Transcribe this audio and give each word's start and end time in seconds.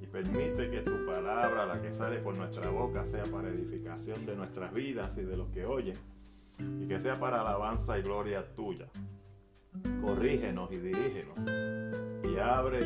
y 0.00 0.06
permite 0.06 0.70
que 0.70 0.80
tu 0.80 1.04
palabra, 1.04 1.66
la 1.66 1.82
que 1.82 1.92
sale 1.92 2.18
por 2.18 2.36
nuestra 2.36 2.70
boca, 2.70 3.04
sea 3.04 3.24
para 3.24 3.48
edificación 3.48 4.24
de 4.24 4.34
nuestras 4.34 4.72
vidas 4.72 5.16
y 5.18 5.22
de 5.22 5.36
los 5.36 5.50
que 5.50 5.66
oyen 5.66 5.96
y 6.58 6.86
que 6.86 6.98
sea 6.98 7.16
para 7.16 7.42
alabanza 7.42 7.98
y 7.98 8.02
gloria 8.02 8.42
tuya. 8.54 8.86
Corrígenos 10.00 10.72
y 10.72 10.78
dirígenos 10.78 11.36
y 12.24 12.38
abre, 12.38 12.80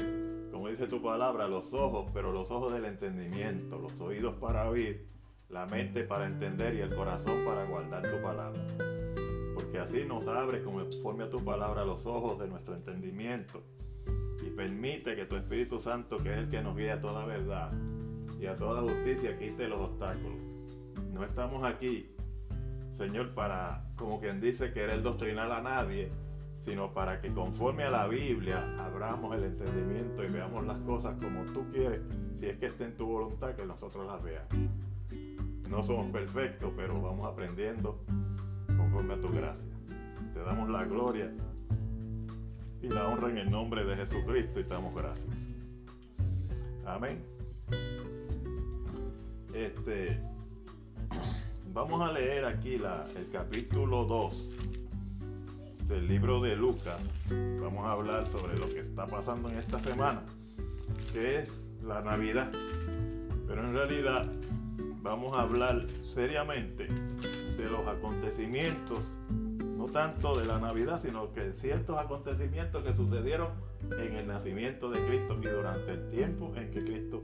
como 0.51 0.69
dice 0.69 0.89
tu 0.89 1.01
palabra, 1.01 1.47
los 1.47 1.73
ojos, 1.73 2.11
pero 2.13 2.33
los 2.33 2.51
ojos 2.51 2.73
del 2.73 2.87
entendimiento, 2.87 3.79
los 3.79 3.99
oídos 4.01 4.35
para 4.37 4.69
oír, 4.69 5.07
la 5.49 5.67
mente 5.67 6.03
para 6.03 6.27
entender 6.27 6.75
y 6.75 6.81
el 6.81 6.95
corazón 6.95 7.45
para 7.45 7.65
guardar 7.67 8.03
tu 8.03 8.21
palabra. 8.21 8.67
Porque 9.55 9.79
así 9.79 10.05
nos 10.05 10.27
abres 10.27 10.65
conforme 10.65 11.25
a 11.25 11.31
tu 11.31 11.45
palabra 11.45 11.85
los 11.85 12.05
ojos 12.07 12.39
de 12.41 12.49
nuestro 12.49 12.75
entendimiento 12.75 13.63
y 14.43 14.51
permite 14.51 15.15
que 15.17 15.27
tu 15.27 15.37
Espíritu 15.37 15.81
Santo, 15.81 16.19
que 16.19 16.33
es 16.33 16.39
el 16.39 16.49
que 16.49 16.63
nos 16.63 16.77
guía 16.77 16.95
a 16.95 17.01
toda 17.01 17.25
verdad 17.25 17.73
y 18.41 18.47
a 18.47 18.57
toda 18.57 18.83
justicia, 18.83 19.39
quite 19.39 19.69
los 19.69 19.81
obstáculos. 19.81 20.39
No 21.13 21.25
estamos 21.25 21.65
aquí, 21.65 22.11
Señor, 22.97 23.35
para, 23.35 23.85
como 23.97 24.21
quien 24.21 24.41
dice, 24.41 24.73
querer 24.73 25.03
doctrinar 25.03 25.51
a 25.51 25.63
nadie, 25.63 26.11
sino 26.65 26.93
para 26.93 27.21
que 27.21 27.33
conforme 27.33 27.85
a 27.85 27.91
la 27.91 28.07
Biblia 28.07 28.65
abramos 28.79 29.37
el 29.37 29.45
entendimiento 29.45 30.25
y 30.25 30.29
veamos 30.29 30.67
las 30.67 30.79
cosas 30.79 31.17
como 31.23 31.45
tú 31.53 31.67
quieres, 31.71 32.01
si 32.41 32.47
es 32.47 32.59
que 32.59 32.67
esté 32.67 32.85
en 32.85 32.97
tu 32.97 33.07
voluntad 33.07 33.55
que 33.55 33.65
nosotros 33.65 34.07
las 34.07 34.23
veamos. 34.23 34.55
No 35.71 35.83
somos 35.83 36.07
perfectos, 36.09 36.73
pero 36.77 37.01
vamos 37.01 37.27
aprendiendo 37.31 38.05
conforme 38.77 39.15
a 39.15 39.21
tu 39.21 39.31
gracia. 39.31 39.73
Te 40.33 40.41
damos 40.41 40.69
la 40.69 40.85
gloria 40.85 41.33
y 42.85 42.89
la 42.89 43.09
honra 43.09 43.31
en 43.31 43.39
el 43.39 43.51
nombre 43.51 43.85
de 43.85 43.97
Jesucristo 43.97 44.61
y 44.61 44.65
damos 44.65 44.95
gracias. 44.95 45.27
Amén. 46.85 47.25
Este, 49.55 50.21
vamos 51.73 52.03
a 52.03 52.13
leer 52.13 52.45
aquí 52.45 52.77
la, 52.77 53.07
el 53.17 53.31
capítulo 53.31 54.05
2 54.05 54.49
del 55.89 56.09
libro 56.09 56.43
de 56.43 56.57
Lucas. 56.57 57.01
Vamos 57.61 57.87
a 57.87 57.93
hablar 57.93 58.27
sobre 58.27 58.59
lo 58.59 58.69
que 58.69 58.81
está 58.81 59.07
pasando 59.07 59.49
en 59.49 59.59
esta 59.59 59.79
semana, 59.79 60.23
que 61.13 61.39
es 61.39 61.63
la 61.83 62.03
Navidad. 62.03 62.53
Pero 63.47 63.67
en 63.67 63.73
realidad 63.73 64.31
vamos 65.03 65.33
a 65.33 65.43
hablar 65.43 65.87
seriamente 66.15 66.87
de 66.87 67.65
los 67.65 67.87
acontecimientos 67.87 68.99
tanto 69.95 70.37
de 70.37 70.45
la 70.45 70.59
Navidad, 70.59 71.01
sino 71.01 71.33
que 71.33 71.53
ciertos 71.53 71.97
acontecimientos 71.97 72.83
que 72.83 72.93
sucedieron 72.95 73.53
en 73.93 74.17
el 74.17 74.27
nacimiento 74.27 74.91
de 74.91 74.99
Cristo 75.07 75.39
y 75.41 75.47
durante 75.47 75.93
el 75.93 76.11
tiempo 76.11 76.53
en 76.57 76.69
que 76.73 76.85
Cristo 76.85 77.23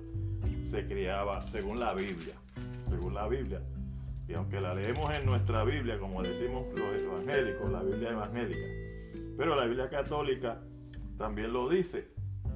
se 0.70 0.86
criaba, 0.86 1.41
según 1.48 1.80
la 1.80 1.92
Biblia, 1.94 2.34
según 2.88 3.14
la 3.14 3.26
Biblia. 3.26 3.60
Y 4.28 4.34
aunque 4.34 4.60
la 4.60 4.72
leemos 4.72 5.12
en 5.12 5.26
nuestra 5.26 5.64
Biblia, 5.64 5.98
como 5.98 6.22
decimos 6.22 6.64
los 6.76 6.94
evangélicos, 6.94 7.72
la 7.72 7.82
Biblia 7.82 8.10
evangélica, 8.10 8.66
pero 9.36 9.56
la 9.56 9.64
Biblia 9.64 9.91
católica 9.91 10.60
también 11.18 11.52
lo 11.52 11.68
dice. 11.68 12.06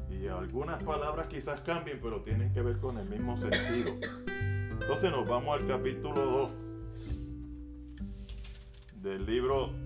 Y 0.09 0.29
algunas 0.29 0.81
palabras 0.85 1.27
quizás 1.27 1.61
cambien, 1.63 1.99
pero 2.01 2.23
tienen 2.23 2.53
que 2.53 2.63
ver 2.63 2.79
con 2.79 2.99
el 2.99 3.09
mismo 3.09 3.37
sentido. 3.37 3.93
Entonces 4.81 5.11
nos 5.11 5.27
vamos 5.27 5.61
al 5.61 5.67
capítulo 5.67 6.25
2 6.25 6.53
del 9.03 9.27
libro 9.27 9.84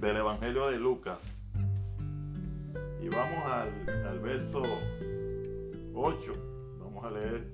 del 0.00 0.16
Evangelio 0.16 0.68
de 0.68 0.78
Lucas. 0.78 1.18
Y 3.00 3.08
vamos 3.08 3.44
al, 3.44 4.18
verso 4.20 4.62
8. 5.94 6.32
Vamos 6.80 7.04
a 7.04 7.10
leer 7.10 7.52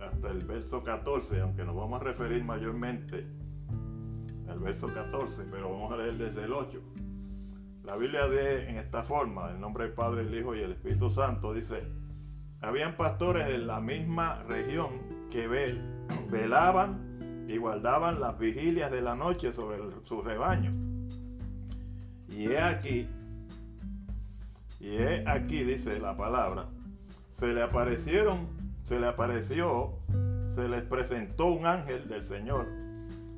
hasta 0.00 0.30
el 0.30 0.44
verso 0.44 0.82
14, 0.82 1.40
aunque 1.40 1.64
nos 1.64 1.76
vamos 1.76 2.00
a 2.00 2.04
referir 2.04 2.44
mayormente 2.44 3.26
al 4.48 4.58
verso 4.58 4.92
14, 4.92 5.44
pero 5.50 5.70
vamos 5.70 5.92
a 5.92 5.96
leer 5.96 6.14
desde 6.14 6.44
el 6.44 6.52
8. 6.52 6.80
La 7.84 7.96
Biblia 7.96 8.26
de 8.26 8.68
en 8.68 8.78
esta 8.78 9.02
forma, 9.02 9.50
en 9.50 9.60
nombre 9.60 9.84
del 9.84 9.92
Padre, 9.92 10.22
el 10.22 10.34
Hijo 10.34 10.54
y 10.54 10.60
el 10.60 10.72
Espíritu 10.72 11.10
Santo, 11.10 11.54
dice, 11.54 11.84
habían 12.60 12.96
pastores 12.96 13.48
en 13.48 13.66
la 13.66 13.80
misma 13.80 14.42
región 14.44 15.28
que 15.30 15.46
velaban 16.30 17.13
y 17.46 17.56
guardaban 17.56 18.20
las 18.20 18.38
vigilias 18.38 18.90
de 18.90 19.02
la 19.02 19.14
noche 19.14 19.52
sobre 19.52 19.78
sus 20.04 20.24
rebaños. 20.24 20.74
Y 22.28 22.46
he 22.46 22.60
aquí, 22.60 23.08
y 24.80 24.88
he 24.96 25.28
aquí, 25.28 25.62
dice 25.64 25.98
la 25.98 26.16
palabra, 26.16 26.66
se 27.38 27.48
le 27.48 27.62
aparecieron, 27.62 28.48
se 28.82 28.98
le 28.98 29.06
apareció, 29.06 29.98
se 30.54 30.68
les 30.68 30.82
presentó 30.82 31.46
un 31.46 31.66
ángel 31.66 32.08
del 32.08 32.24
Señor, 32.24 32.66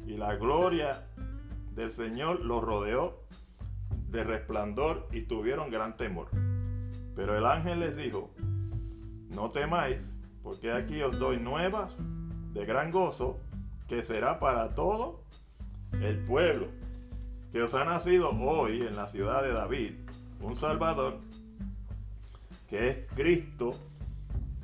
y 0.06 0.16
la 0.16 0.36
gloria 0.36 1.06
del 1.74 1.92
Señor 1.92 2.40
los 2.40 2.62
rodeó 2.62 3.22
de 4.08 4.24
resplandor 4.24 5.08
y 5.12 5.22
tuvieron 5.22 5.70
gran 5.70 5.96
temor. 5.96 6.28
Pero 7.14 7.36
el 7.36 7.44
ángel 7.44 7.80
les 7.80 7.96
dijo, 7.96 8.30
no 9.34 9.50
temáis, 9.50 10.16
porque 10.42 10.72
aquí 10.72 11.02
os 11.02 11.18
doy 11.18 11.38
nuevas 11.38 11.98
de 12.52 12.64
gran 12.64 12.90
gozo 12.90 13.40
que 13.88 14.02
será 14.02 14.38
para 14.38 14.74
todo 14.74 15.20
el 15.92 16.18
pueblo, 16.18 16.68
que 17.52 17.62
os 17.62 17.74
ha 17.74 17.84
nacido 17.84 18.30
hoy 18.30 18.82
en 18.82 18.96
la 18.96 19.06
ciudad 19.06 19.42
de 19.42 19.52
David 19.52 19.92
un 20.40 20.56
Salvador, 20.56 21.18
que 22.68 22.88
es 22.88 22.98
Cristo 23.14 23.74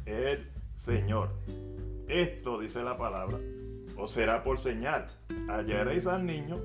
el 0.05 0.49
Señor. 0.77 1.31
Esto, 2.09 2.61
dice 2.61 2.83
la 2.83 2.99
palabra, 2.99 3.39
os 3.97 4.13
será 4.13 4.43
por 4.43 4.59
señal. 4.59 5.07
Hallaréis 5.49 6.07
al 6.07 6.27
niño 6.27 6.57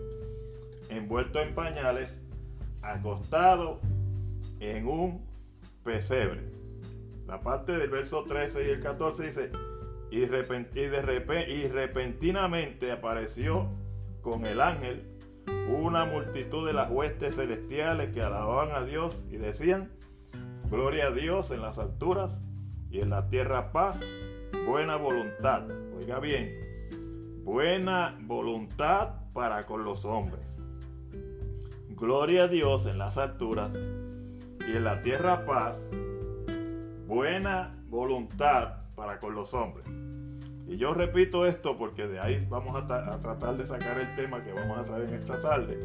envuelto 0.90 1.40
en 1.40 1.53
pañales, 1.53 2.16
acostado 2.81 3.79
en 4.59 4.88
un 4.88 5.25
pesebre. 5.84 6.41
La 7.28 7.41
parte 7.41 7.73
del 7.73 7.90
verso 7.90 8.23
13 8.23 8.67
y 8.67 8.69
el 8.72 8.79
14 8.79 9.28
dice, 9.28 9.51
y, 10.12 10.25
de 10.25 11.69
repentinamente 11.72 12.91
apareció 12.91 13.69
con 14.22 14.45
el 14.45 14.62
ángel 14.62 15.18
una 15.69 16.06
multitud 16.06 16.66
de 16.66 16.73
las 16.73 16.90
huestes 16.91 17.35
celestiales 17.35 18.13
que 18.13 18.22
alababan 18.22 18.72
a 18.72 18.85
Dios 18.85 19.22
y 19.29 19.38
decían, 19.38 19.91
Gloria 20.69 21.07
a 21.07 21.12
Dios 21.12 21.51
en 21.51 21.62
las 21.62 21.78
alturas 21.78 22.40
y 22.90 23.00
en 23.00 23.09
la 23.09 23.29
tierra 23.29 23.72
paz, 23.72 24.00
buena 24.67 24.97
voluntad. 24.97 25.63
Oiga 25.97 26.19
bien, 26.19 27.41
buena 27.44 28.17
voluntad 28.22 29.31
para 29.34 29.66
con 29.66 29.85
los 29.85 30.03
hombres. 30.03 30.46
Gloria 31.90 32.44
a 32.44 32.47
Dios 32.47 32.85
en 32.85 32.97
las 32.97 33.17
alturas 33.17 33.73
y 33.73 34.75
en 34.75 34.84
la 34.84 35.01
tierra 35.01 35.46
paz, 35.46 35.90
buena 37.07 37.81
voluntad 37.88 38.86
para 38.97 39.19
con 39.19 39.35
los 39.35 39.53
hombres. 39.53 39.85
Y 40.68 40.75
yo 40.75 40.94
repito 40.94 41.46
esto 41.46 41.78
porque 41.78 42.08
de 42.08 42.19
ahí 42.19 42.46
vamos 42.50 42.75
a, 42.75 42.85
tratar 43.22 43.56
de 43.56 43.66
sacar 43.66 43.97
el 44.00 44.16
tema 44.16 44.44
que 44.44 44.52
vamos 44.52 44.78
a 44.78 44.84
traer 44.84 45.08
en 45.08 45.13
esta 45.13 45.40
tarde. 45.40 45.78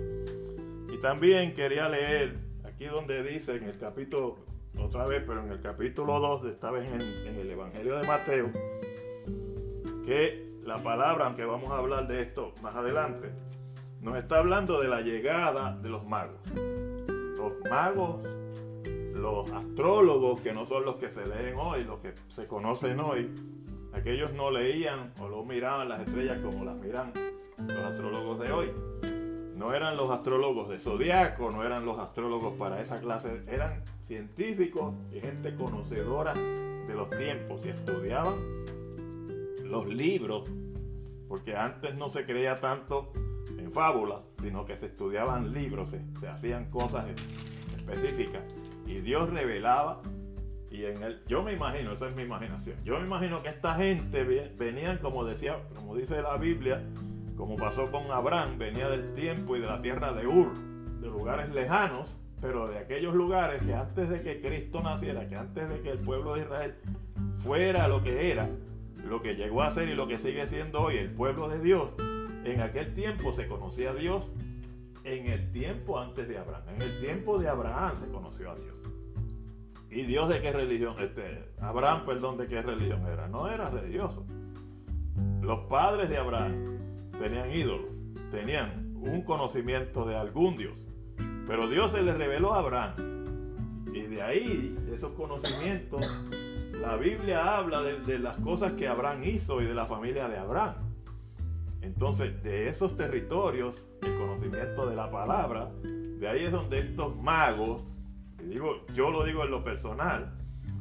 Y 0.91 0.99
también 0.99 1.55
quería 1.55 1.89
leer 1.89 2.39
aquí 2.65 2.87
donde 2.87 3.23
dice 3.23 3.55
en 3.55 3.65
el 3.65 3.79
capítulo, 3.79 4.39
otra 4.77 5.05
vez, 5.05 5.23
pero 5.27 5.45
en 5.45 5.53
el 5.53 5.61
capítulo 5.61 6.19
2, 6.19 6.47
esta 6.47 6.71
vez 6.71 6.91
en, 6.91 7.03
en 7.03 7.37
el 7.37 7.51
Evangelio 7.51 7.99
de 7.99 8.07
Mateo, 8.07 8.51
que 10.07 10.51
la 10.65 10.79
palabra, 10.79 11.27
aunque 11.27 11.45
vamos 11.45 11.69
a 11.71 11.77
hablar 11.77 12.09
de 12.09 12.23
esto 12.23 12.55
más 12.63 12.75
adelante, 12.75 13.31
nos 14.01 14.17
está 14.17 14.39
hablando 14.39 14.81
de 14.81 14.89
la 14.89 15.03
llegada 15.03 15.77
de 15.77 15.91
los 15.91 16.05
magos. 16.05 16.41
Los 17.37 17.53
magos 17.71 18.21
los 19.15 19.51
astrólogos, 19.51 20.41
que 20.41 20.53
no 20.53 20.67
son 20.67 20.85
los 20.85 20.97
que 20.97 21.09
se 21.09 21.27
leen 21.27 21.57
hoy, 21.59 21.85
los 21.85 22.01
que 22.01 22.15
se 22.29 22.47
conocen 22.47 23.01
hoy, 23.01 23.31
aquellos 23.93 24.33
no 24.33 24.51
leían 24.51 25.13
o 25.21 25.29
no 25.29 25.45
miraban 25.45 25.89
las 25.89 26.01
estrellas 26.03 26.39
como 26.39 26.65
las 26.65 26.77
miran 26.77 27.13
los 27.59 27.79
astrólogos 27.79 28.41
de 28.41 28.53
hoy. 28.53 28.73
No 29.57 29.75
eran 29.75 29.97
los 29.97 30.11
astrólogos 30.11 30.69
de 30.71 30.79
zodiaco, 30.79 31.51
no 31.51 31.63
eran 31.63 31.85
los 31.85 31.99
astrólogos 31.99 32.55
para 32.55 32.81
esa 32.81 33.01
clase, 33.01 33.43
eran 33.47 33.83
científicos 34.07 34.95
y 35.13 35.21
gente 35.21 35.55
conocedora 35.55 36.35
de 36.35 36.95
los 36.95 37.09
tiempos 37.11 37.65
y 37.65 37.69
estudiaban 37.69 38.35
los 39.63 39.87
libros, 39.87 40.51
porque 41.29 41.55
antes 41.55 41.95
no 41.95 42.11
se 42.11 42.25
creía 42.25 42.57
tanto 42.57 43.13
en 43.57 43.73
fábulas, 43.73 44.21
sino 44.43 44.65
que 44.65 44.77
se 44.77 44.87
estudiaban 44.87 45.53
libros, 45.53 45.91
se 45.91 46.29
hacían 46.29 46.71
cosas 46.71 47.07
específicas 47.77 48.43
y 48.87 49.01
Dios 49.01 49.31
revelaba 49.31 50.03
y 50.73 50.87
en 50.87 51.03
él, 51.03 51.21
yo 51.29 51.43
me 51.43 51.53
imagino, 51.53 51.93
esa 51.93 52.09
es 52.09 52.17
mi 52.17 52.23
imaginación, 52.23 52.77
yo 52.83 52.99
me 52.99 53.05
imagino 53.05 53.43
que 53.43 53.51
esta 53.51 53.75
gente 53.75 54.25
venían, 54.57 54.99
como 54.99 55.25
decía, 55.25 55.59
como 55.75 55.95
dice 55.95 56.23
la 56.23 56.39
Biblia, 56.39 56.83
como 57.37 57.57
pasó 57.57 57.91
con 57.91 58.11
Abraham, 58.11 58.57
venía 58.59 58.89
del 58.89 59.13
tiempo 59.13 59.55
y 59.57 59.61
de 59.61 59.67
la 59.67 59.83
tierra 59.83 60.15
de 60.15 60.27
Ur, 60.27 60.55
de 61.01 61.09
lugares 61.09 61.51
lejanos, 61.51 62.19
pero 62.41 62.69
de 62.69 62.79
aquellos 62.79 63.15
lugares 63.15 63.63
que 63.63 63.75
antes 63.75 64.09
de 64.09 64.21
que 64.21 64.41
Cristo 64.41 64.83
naciera, 64.83 65.29
que 65.29 65.37
antes 65.37 65.69
de 65.69 65.81
que 65.83 65.91
el 65.91 65.99
pueblo 65.99 66.35
de 66.35 66.41
Israel 66.41 66.75
fuera 67.37 67.87
lo 67.87 68.03
que 68.03 68.33
era, 68.33 68.49
lo 69.05 69.21
que 69.21 69.35
llegó 69.35 69.63
a 69.63 69.71
ser 69.71 69.89
y 69.89 69.95
lo 69.95 70.09
que 70.09 70.19
sigue 70.19 70.47
siendo 70.47 70.81
hoy 70.81 70.97
el 70.97 71.11
pueblo 71.11 71.49
de 71.49 71.61
Dios, 71.61 71.91
en 72.45 72.61
aquel 72.61 72.95
tiempo 72.95 73.33
se 73.33 73.47
conocía 73.47 73.91
a 73.91 73.95
Dios 73.95 74.31
en 75.05 75.27
el 75.27 75.53
tiempo 75.53 75.99
antes 75.99 76.29
de 76.29 76.39
Abraham. 76.39 76.63
En 76.77 76.83
el 76.83 77.01
tiempo 77.01 77.39
de 77.39 77.49
Abraham 77.49 77.97
se 77.97 78.09
conoció 78.09 78.51
a 78.51 78.55
Dios. 78.55 78.75
¿Y 79.91 80.05
Dios 80.05 80.29
de 80.29 80.41
qué 80.41 80.53
religión? 80.53 80.97
Este, 81.01 81.53
Abraham, 81.61 82.05
perdón, 82.07 82.39
de 82.39 82.47
qué 82.47 82.63
religión 82.63 83.07
era. 83.07 83.29
No 83.29 83.49
era 83.49 83.69
religioso. 83.69 84.25
Los 85.43 85.61
padres 85.67 86.09
de 86.09 86.17
Abraham 86.17 86.79
tenían 87.19 87.51
ídolos, 87.51 87.91
tenían 88.31 88.95
un 88.97 89.23
conocimiento 89.23 90.07
de 90.07 90.17
algún 90.17 90.57
Dios. 90.57 90.75
Pero 91.47 91.69
Dios 91.69 91.91
se 91.91 92.03
le 92.03 92.15
reveló 92.15 92.55
a 92.55 92.61
Abraham. 92.61 92.95
Y 93.93 94.03
de 94.03 94.23
ahí, 94.23 94.79
esos 94.95 95.13
conocimientos, 95.13 96.07
la 96.81 96.97
Biblia 96.97 97.59
habla 97.59 97.83
de, 97.83 98.01
de 98.01 98.19
las 98.19 98.39
cosas 98.39 98.73
que 98.73 98.89
Abraham 98.89 99.23
hizo 99.25 99.61
y 99.61 99.67
de 99.67 99.75
la 99.75 99.85
familia 99.85 100.29
de 100.29 100.39
Abraham. 100.39 100.92
Entonces, 101.83 102.43
de 102.43 102.69
esos 102.69 102.97
territorios, 102.97 103.89
el 104.03 104.15
conocimiento 104.17 104.89
de 104.89 104.97
la 104.97 105.11
palabra, 105.11 105.71
de 105.83 106.29
ahí 106.29 106.45
es 106.45 106.53
donde 106.53 106.79
estos 106.79 107.17
magos, 107.17 107.85
digo, 108.39 108.87
yo 108.95 109.11
lo 109.11 109.25
digo 109.25 109.45
en 109.45 109.51
lo 109.51 109.65
personal, 109.65 110.39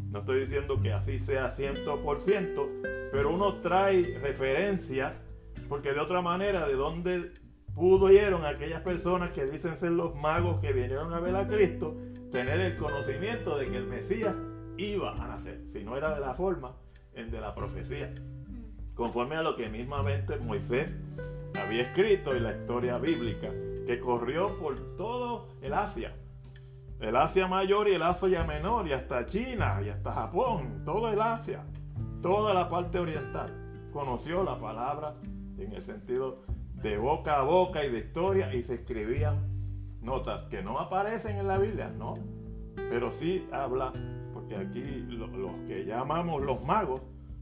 no 0.10 0.20
estoy 0.20 0.42
diciendo 0.42 0.80
que 0.82 0.94
así 0.94 1.20
sea 1.20 1.56
100%, 1.56 3.10
pero 3.12 3.34
uno 3.34 3.56
trae 3.62 4.20
referencias, 4.22 5.22
porque 5.68 5.94
de 5.94 6.00
otra 6.00 6.22
manera, 6.22 6.68
de 6.68 6.76
dónde 6.76 7.32
pudieron 7.74 8.46
aquellas 8.46 8.82
personas 8.82 9.32
que 9.32 9.46
dicen 9.46 9.78
ser 9.78 9.92
los 9.92 10.16
magos 10.16 10.60
que 10.60 10.72
vinieron 10.72 11.14
a 11.14 11.20
ver 11.20 11.36
a 11.36 11.48
Cristo, 11.48 11.98
tener 12.32 12.60
el 12.60 12.78
conocimiento 12.78 13.58
de 13.58 13.70
que 13.70 13.78
el 13.78 13.88
Mesías 13.88 14.38
iba 14.78 15.14
a 15.14 15.28
nacer, 15.28 15.64
si 15.70 15.84
no 15.84 15.98
era 15.98 16.14
de 16.14 16.22
la 16.22 16.36
forma 16.36 16.76
de 17.14 17.42
la 17.42 17.54
profecía 17.54 18.14
conforme 18.96 19.36
a 19.36 19.42
lo 19.42 19.56
que 19.56 19.70
mismamente 19.70 20.38
Moisés 20.38 20.94
había 21.64 21.84
escrito 21.84 22.34
en 22.34 22.44
la 22.44 22.52
historia 22.52 22.98
bíblica, 22.98 23.50
que 23.86 24.00
corrió 24.00 24.58
por 24.58 24.96
todo 24.96 25.50
el 25.62 25.74
Asia, 25.74 26.16
el 27.00 27.16
Asia 27.16 27.48
mayor 27.48 27.88
y 27.88 27.96
el 27.96 28.04
Asia 28.04 28.44
menor, 28.44 28.88
y 28.88 28.94
hasta 28.94 29.26
China, 29.26 29.80
y 29.84 29.90
hasta 29.90 30.12
Japón, 30.12 30.84
todo 30.86 31.12
el 31.12 31.20
Asia, 31.22 31.64
toda 32.22 32.54
la 32.54 32.70
parte 32.70 33.00
oriental, 33.00 33.90
conoció 33.92 34.44
la 34.44 34.60
palabra 34.60 35.16
en 35.58 35.74
el 35.74 35.82
sentido 35.82 36.44
de 36.76 36.98
boca 36.98 37.40
a 37.40 37.44
boca 37.44 37.84
y 37.84 37.90
de 37.90 38.00
historia, 38.00 38.54
y 38.54 38.64
se 38.64 38.76
escribían 38.76 39.50
notas 40.02 40.46
que 40.46 40.62
no 40.62 40.80
aparecen 40.80 41.38
en 41.38 41.48
la 41.48 41.58
Biblia, 41.58 41.90
no, 41.90 42.14
pero 42.76 43.12
sí 43.12 43.48
habla, 43.52 43.92
porque 44.34 44.56
aquí 44.56 44.84
los 45.10 45.30
que 45.68 45.86
llamamos 45.86 46.42
los 46.44 46.64
magos, 46.64 47.02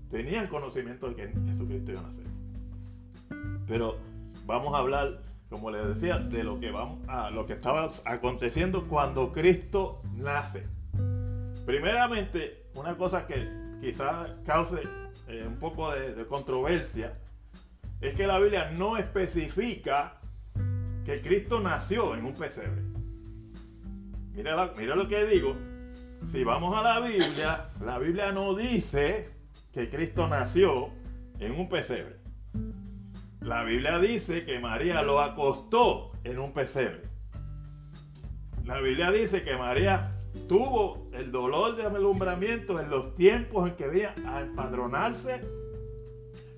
tenían 0.10 0.48
conocimiento 0.48 1.10
de 1.10 1.16
que 1.16 1.28
Jesucristo 1.50 1.92
iba 1.92 2.02
a 2.02 2.04
nacer. 2.04 2.26
Pero 3.68 3.98
vamos 4.46 4.74
a 4.74 4.80
hablar, 4.80 5.22
como 5.50 5.72
les 5.72 5.88
decía, 5.88 6.18
de 6.18 6.44
lo 6.44 6.60
que, 6.60 6.72
vamos 6.72 7.08
a, 7.08 7.30
lo 7.30 7.46
que 7.46 7.54
estaba 7.54 7.90
aconteciendo 8.06 8.88
cuando 8.88 9.32
Cristo 9.32 10.02
nace. 10.16 10.66
Primeramente, 11.66 12.66
una 12.74 12.98
cosa 12.98 13.28
que 13.28 13.48
quizás 13.80 14.32
cause 14.46 14.82
eh, 15.28 15.46
un 15.48 15.58
poco 15.58 15.92
de, 15.92 16.26
controversia 16.26 17.14
es 18.02 18.16
que 18.16 18.26
la 18.26 18.40
Biblia 18.40 18.72
no 18.72 18.98
especifica 18.98 20.16
que 21.06 21.22
Cristo 21.22 21.60
nació 21.60 22.16
en 22.16 22.26
un 22.26 22.34
pesebre. 22.34 22.82
Mira, 24.34 24.74
mira 24.78 24.96
lo 24.96 25.08
que 25.08 25.26
digo. 25.26 25.56
Si 26.32 26.44
vamos 26.44 26.76
a 26.76 26.82
la 26.82 27.00
Biblia, 27.00 27.70
la 27.82 28.00
Biblia 28.00 28.32
no 28.32 28.56
dice 28.56 29.39
que 29.74 29.90
Cristo 29.90 30.28
nació 30.28 30.90
en 31.40 31.52
un 31.54 31.70
pesebre. 31.70 32.18
La 33.40 33.64
Biblia 33.64 34.00
dice 34.00 34.46
que 34.46 34.60
María 34.60 35.02
lo 35.02 35.22
acostó 35.22 36.12
en 36.24 36.40
un 36.40 36.54
pesebre. 36.54 37.04
La 38.66 38.82
Biblia 38.82 39.12
dice 39.12 39.44
que 39.44 39.56
María 39.56 40.16
tuvo 40.48 41.10
el 41.14 41.32
dolor 41.32 41.76
de 41.76 41.84
alumbramiento 41.84 42.80
en 42.80 42.90
los 42.90 43.16
tiempos 43.16 43.70
en 43.70 43.76
que 43.76 43.88
venía 43.88 44.14
a 44.28 44.42
empadronarse. 44.42 45.42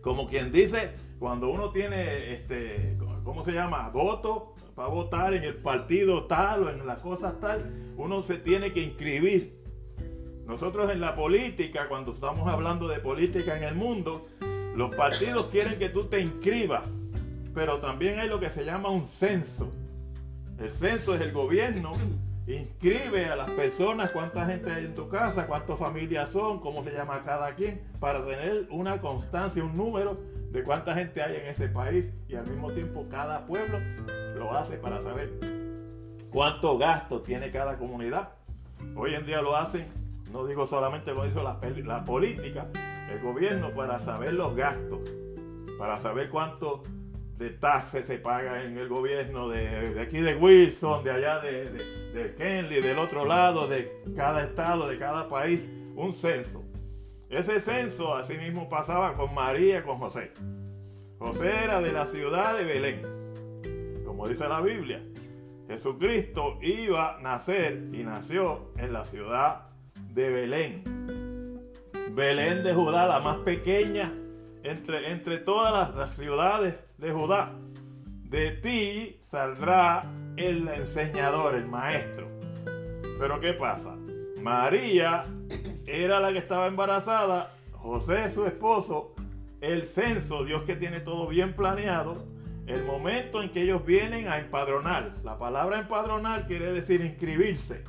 Como 0.02 0.28
quien 0.28 0.52
dice, 0.52 0.94
cuando 1.20 1.50
uno 1.50 1.72
tiene, 1.72 2.34
este, 2.34 2.98
¿cómo 3.24 3.44
se 3.44 3.52
llama? 3.52 3.90
Voto 3.90 4.56
para 4.74 4.88
votar 4.88 5.34
en 5.34 5.44
el 5.44 5.56
partido 5.56 6.26
tal 6.26 6.64
o 6.64 6.70
en 6.70 6.88
las 6.88 7.02
cosas 7.02 7.40
tal, 7.40 7.94
uno 7.98 8.24
se 8.24 8.38
tiene 8.38 8.74
que 8.74 8.82
inscribir 8.82 9.61
nosotros 10.46 10.92
en 10.92 11.00
la 11.00 11.16
política, 11.16 11.88
cuando 11.88 12.12
estamos 12.12 12.48
hablando 12.48 12.88
de 12.88 13.00
política 13.00 13.58
en 13.58 13.64
el 13.64 13.76
mundo, 13.76 14.28
los 14.76 14.96
partidos 14.96 15.48
quieren 15.48 15.78
que 15.80 15.90
tú 15.90 16.06
te 16.06 16.20
inscribas, 16.22 16.90
pero 17.54 17.80
también 17.80 18.20
hay 18.20 18.30
lo 18.30 18.40
que 18.40 18.50
se 18.50 18.66
llama 18.66 18.90
un 18.90 19.06
censo. 19.06 19.72
El 20.60 20.74
censo 20.74 21.16
es 21.16 21.22
el 21.22 21.32
gobierno, 21.32 21.94
inscribe 22.48 23.28
a 23.28 23.36
las 23.36 23.50
personas, 23.52 24.12
cuánta 24.12 24.46
gente 24.46 24.72
hay 24.72 24.86
en 24.86 24.94
tu 24.94 25.08
casa, 25.08 25.48
cuántas 25.48 25.78
familias 25.78 26.30
son, 26.30 26.60
cómo 26.60 26.84
se 26.84 26.92
llama 26.92 27.22
cada 27.24 27.56
quien, 27.56 27.82
para 28.00 28.26
tener 28.26 28.68
una 28.70 29.00
constancia, 29.00 29.64
un 29.64 29.74
número 29.74 30.20
de 30.52 30.64
cuánta 30.64 30.94
gente 30.96 31.22
hay 31.22 31.38
en 31.38 31.46
ese 31.46 31.70
país 31.70 32.12
y 32.28 32.36
al 32.36 32.48
mismo 32.48 32.72
tiempo 32.72 33.08
cada 33.10 33.46
pueblo 33.46 33.80
lo 34.36 34.54
hace 34.54 34.78
para 34.78 35.00
saber 35.02 35.32
cuánto 36.30 36.78
gasto 36.78 37.22
tiene 37.22 37.52
cada 37.52 37.78
comunidad. 37.78 38.30
Hoy 38.96 39.14
en 39.14 39.26
día 39.26 39.42
lo 39.42 39.56
hacen 39.56 40.01
no 40.32 40.46
digo 40.46 40.66
solamente 40.68 41.14
lo 41.14 41.26
hizo 41.28 41.44
la, 41.44 41.60
política, 42.04 42.68
el 43.10 43.20
gobierno 43.22 43.74
para 43.74 44.00
saber 44.00 44.34
los 44.34 44.56
gastos, 44.56 45.00
para 45.78 45.98
saber 45.98 46.30
cuánto 46.30 46.84
de 47.38 47.50
taxes 47.50 48.06
se 48.06 48.18
paga 48.18 48.64
en 48.64 48.78
el 48.78 48.88
gobierno 48.88 49.50
de, 49.50 50.00
aquí 50.00 50.20
de 50.20 50.36
Wilson, 50.36 51.04
de 51.04 51.12
allá 51.12 51.40
de, 51.40 51.66
de, 51.66 52.12
de 52.14 52.36
Kenley, 52.36 52.82
del 52.82 53.00
otro 53.00 53.26
lado, 53.26 53.68
de 53.68 54.04
cada 54.16 54.44
estado, 54.44 54.88
de 54.88 54.98
cada 54.98 55.28
país, 55.28 55.62
un 55.96 56.14
censo. 56.14 56.64
Ese 57.30 57.60
censo 57.60 58.16
así 58.16 58.38
mismo 58.38 58.70
pasaba 58.70 59.16
con 59.16 59.34
María, 59.34 59.84
con 59.84 59.98
José. 59.98 60.32
José 61.18 61.64
era 61.64 61.82
de 61.82 61.92
la 61.92 62.06
ciudad 62.06 62.58
de 62.58 62.64
Belén, 62.64 64.04
como 64.06 64.28
dice 64.28 64.48
la 64.48 64.62
Biblia. 64.62 65.04
Jesucristo 65.68 66.60
iba 66.62 67.18
a 67.18 67.22
nacer 67.22 67.90
y 67.94 68.04
nació 68.04 68.72
en 68.78 68.92
la 68.92 69.06
ciudad 69.06 69.71
de 70.14 70.30
Belén. 70.30 70.84
Belén 72.12 72.64
de 72.64 72.74
Judá, 72.74 73.08
la 73.08 73.20
más 73.20 73.38
pequeña 73.38 74.14
entre, 74.64 75.12
entre 75.12 75.38
todas 75.38 75.96
las, 75.96 76.16
ciudades 76.16 76.76
de 76.98 77.12
Judá. 77.12 77.54
De 78.24 78.52
ti 78.52 79.22
saldrá 79.26 80.12
el 80.36 80.68
enseñador, 80.68 81.56
el 81.56 81.66
maestro. 81.68 82.28
Pero 83.20 83.40
¿qué 83.40 83.54
pasa? 83.54 83.96
María 84.42 85.24
era 85.86 86.20
la 86.20 86.32
que 86.32 86.40
estaba 86.40 86.68
embarazada, 86.68 87.54
José 87.72 88.32
su 88.32 88.46
esposo, 88.46 89.16
el 89.62 89.84
censo, 89.84 90.44
Dios 90.44 90.64
que 90.64 90.76
tiene 90.76 91.00
todo 91.00 91.28
bien 91.28 91.56
planeado, 91.56 92.26
el 92.68 92.84
momento 92.84 93.42
en 93.42 93.52
que 93.52 93.62
ellos 93.62 93.86
vienen 93.86 94.28
a 94.28 94.40
empadronar. 94.40 95.14
La 95.24 95.38
palabra 95.38 95.80
empadronar 95.80 96.48
quiere 96.48 96.72
decir 96.72 97.02
inscribirse. 97.02 97.84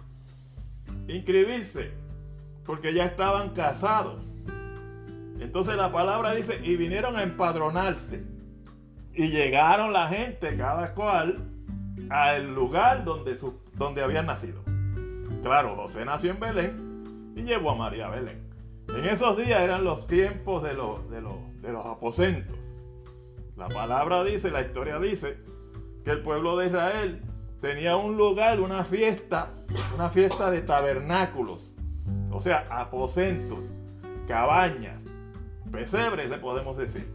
Inscribirse 1.08 2.01
porque 2.64 2.92
ya 2.92 3.04
estaban 3.04 3.50
casados. 3.50 4.22
Entonces 5.40 5.76
la 5.76 5.90
palabra 5.90 6.34
dice, 6.34 6.60
y 6.62 6.76
vinieron 6.76 7.16
a 7.16 7.22
empadronarse. 7.22 8.24
Y 9.14 9.28
llegaron 9.28 9.92
la 9.92 10.08
gente, 10.08 10.56
cada 10.56 10.94
cual, 10.94 11.50
al 12.10 12.54
lugar 12.54 13.04
donde, 13.04 13.36
su, 13.36 13.60
donde 13.74 14.02
habían 14.02 14.26
nacido. 14.26 14.62
Claro, 15.42 15.76
José 15.76 16.04
nació 16.04 16.30
en 16.30 16.40
Belén 16.40 17.32
y 17.36 17.42
llevó 17.42 17.72
a 17.72 17.74
María 17.74 18.06
a 18.06 18.10
Belén. 18.10 18.40
En 18.88 19.04
esos 19.04 19.36
días 19.36 19.60
eran 19.60 19.84
los 19.84 20.06
tiempos 20.06 20.62
de 20.62 20.74
los, 20.74 21.10
de 21.10 21.20
los, 21.20 21.34
de 21.60 21.72
los 21.72 21.84
aposentos. 21.84 22.56
La 23.56 23.68
palabra 23.68 24.22
dice, 24.24 24.50
la 24.50 24.62
historia 24.62 24.98
dice, 24.98 25.38
que 26.04 26.10
el 26.10 26.22
pueblo 26.22 26.56
de 26.56 26.66
Israel 26.66 27.22
tenía 27.60 27.96
un 27.96 28.16
lugar, 28.16 28.60
una 28.60 28.84
fiesta, 28.84 29.50
una 29.94 30.10
fiesta 30.10 30.50
de 30.50 30.62
tabernáculos 30.62 31.71
o 32.32 32.40
sea, 32.40 32.66
aposentos, 32.70 33.70
cabañas, 34.26 35.04
pesebres, 35.70 36.30
le 36.30 36.38
podemos 36.38 36.76
decir. 36.76 37.06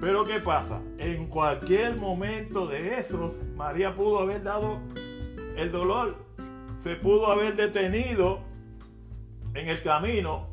Pero 0.00 0.24
¿qué 0.24 0.40
pasa? 0.40 0.80
En 0.98 1.26
cualquier 1.26 1.96
momento 1.96 2.66
de 2.66 2.98
esos, 3.00 3.34
María 3.56 3.94
pudo 3.94 4.20
haber 4.20 4.42
dado 4.42 4.78
el 5.56 5.72
dolor, 5.72 6.16
se 6.76 6.96
pudo 6.96 7.30
haber 7.30 7.56
detenido 7.56 8.40
en 9.54 9.68
el 9.68 9.82
camino, 9.82 10.48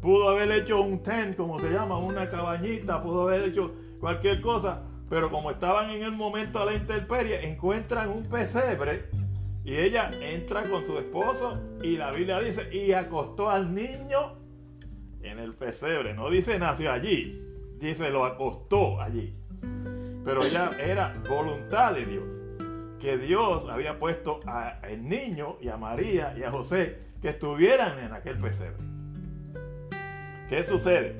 pudo 0.00 0.30
haber 0.30 0.50
hecho 0.52 0.80
un 0.80 1.02
tent, 1.02 1.36
como 1.36 1.60
se 1.60 1.70
llama, 1.70 1.98
una 1.98 2.28
cabañita, 2.28 3.02
pudo 3.02 3.28
haber 3.28 3.42
hecho 3.42 3.74
cualquier 4.00 4.40
cosa, 4.40 4.82
pero 5.10 5.30
como 5.30 5.50
estaban 5.50 5.90
en 5.90 6.02
el 6.02 6.12
momento 6.12 6.60
de 6.60 6.66
la 6.66 6.74
intemperie, 6.74 7.46
encuentran 7.46 8.08
un 8.08 8.22
pesebre 8.24 9.10
Y 9.68 9.76
ella 9.76 10.10
entra 10.22 10.62
con 10.62 10.82
su 10.82 10.96
esposo 10.96 11.60
y 11.82 11.98
la 11.98 12.10
Biblia 12.10 12.40
dice, 12.40 12.74
y 12.74 12.92
acostó 12.92 13.50
al 13.50 13.74
niño 13.74 14.38
en 15.20 15.38
el 15.38 15.52
pesebre. 15.52 16.14
No 16.14 16.30
dice 16.30 16.58
nació 16.58 16.90
allí, 16.90 17.38
dice 17.78 18.08
lo 18.08 18.24
acostó 18.24 18.98
allí. 18.98 19.34
Pero 20.24 20.42
ella 20.42 20.70
era 20.82 21.22
voluntad 21.28 21.92
de 21.92 22.06
Dios. 22.06 22.24
Que 22.98 23.18
Dios 23.18 23.66
había 23.68 23.98
puesto 23.98 24.40
al 24.46 25.06
niño 25.06 25.58
y 25.60 25.68
a 25.68 25.76
María 25.76 26.34
y 26.34 26.44
a 26.44 26.50
José 26.50 27.00
que 27.20 27.28
estuvieran 27.28 27.98
en 27.98 28.14
aquel 28.14 28.38
pesebre. 28.38 28.82
¿Qué 30.48 30.64
sucede? 30.64 31.14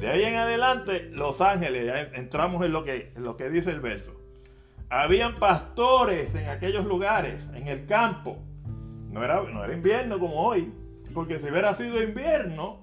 De 0.00 0.08
ahí 0.08 0.22
en 0.22 0.36
adelante, 0.36 1.10
los 1.12 1.42
ángeles, 1.42 1.84
ya 1.84 2.00
entramos 2.14 2.64
en 2.64 2.72
lo 2.72 2.82
que, 2.82 3.12
en 3.14 3.24
lo 3.24 3.36
que 3.36 3.50
dice 3.50 3.70
el 3.70 3.80
verso. 3.80 4.19
Habían 4.90 5.36
pastores 5.36 6.34
en 6.34 6.48
aquellos 6.48 6.84
lugares, 6.84 7.48
en 7.54 7.68
el 7.68 7.86
campo. 7.86 8.38
No 9.08 9.22
era, 9.24 9.42
no 9.42 9.64
era 9.64 9.72
invierno 9.72 10.18
como 10.18 10.42
hoy, 10.42 10.72
porque 11.14 11.38
si 11.38 11.48
hubiera 11.48 11.72
sido 11.74 12.02
invierno, 12.02 12.82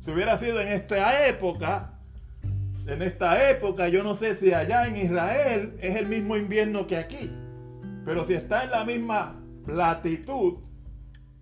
si 0.00 0.10
hubiera 0.10 0.36
sido 0.36 0.60
en 0.60 0.68
esta 0.68 1.26
época, 1.26 1.98
en 2.86 3.02
esta 3.02 3.50
época, 3.50 3.88
yo 3.88 4.02
no 4.02 4.14
sé 4.14 4.34
si 4.34 4.52
allá 4.52 4.86
en 4.86 4.96
Israel 4.96 5.76
es 5.80 5.96
el 5.96 6.06
mismo 6.06 6.36
invierno 6.36 6.86
que 6.86 6.96
aquí, 6.96 7.30
pero 8.04 8.24
si 8.24 8.34
está 8.34 8.64
en 8.64 8.70
la 8.70 8.84
misma 8.84 9.40
latitud, 9.66 10.58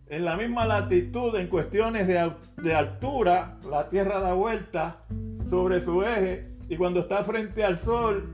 en 0.08 0.24
la 0.24 0.36
misma 0.36 0.66
latitud 0.66 1.34
en 1.36 1.48
cuestiones 1.48 2.06
de, 2.06 2.74
altura, 2.74 3.58
la 3.68 3.88
Tierra 3.88 4.20
da 4.20 4.34
vuelta 4.34 5.04
sobre 5.48 5.80
su 5.80 6.02
eje 6.02 6.48
y 6.68 6.76
cuando 6.76 7.00
está 7.00 7.24
frente 7.24 7.64
al 7.64 7.76
Sol, 7.76 8.28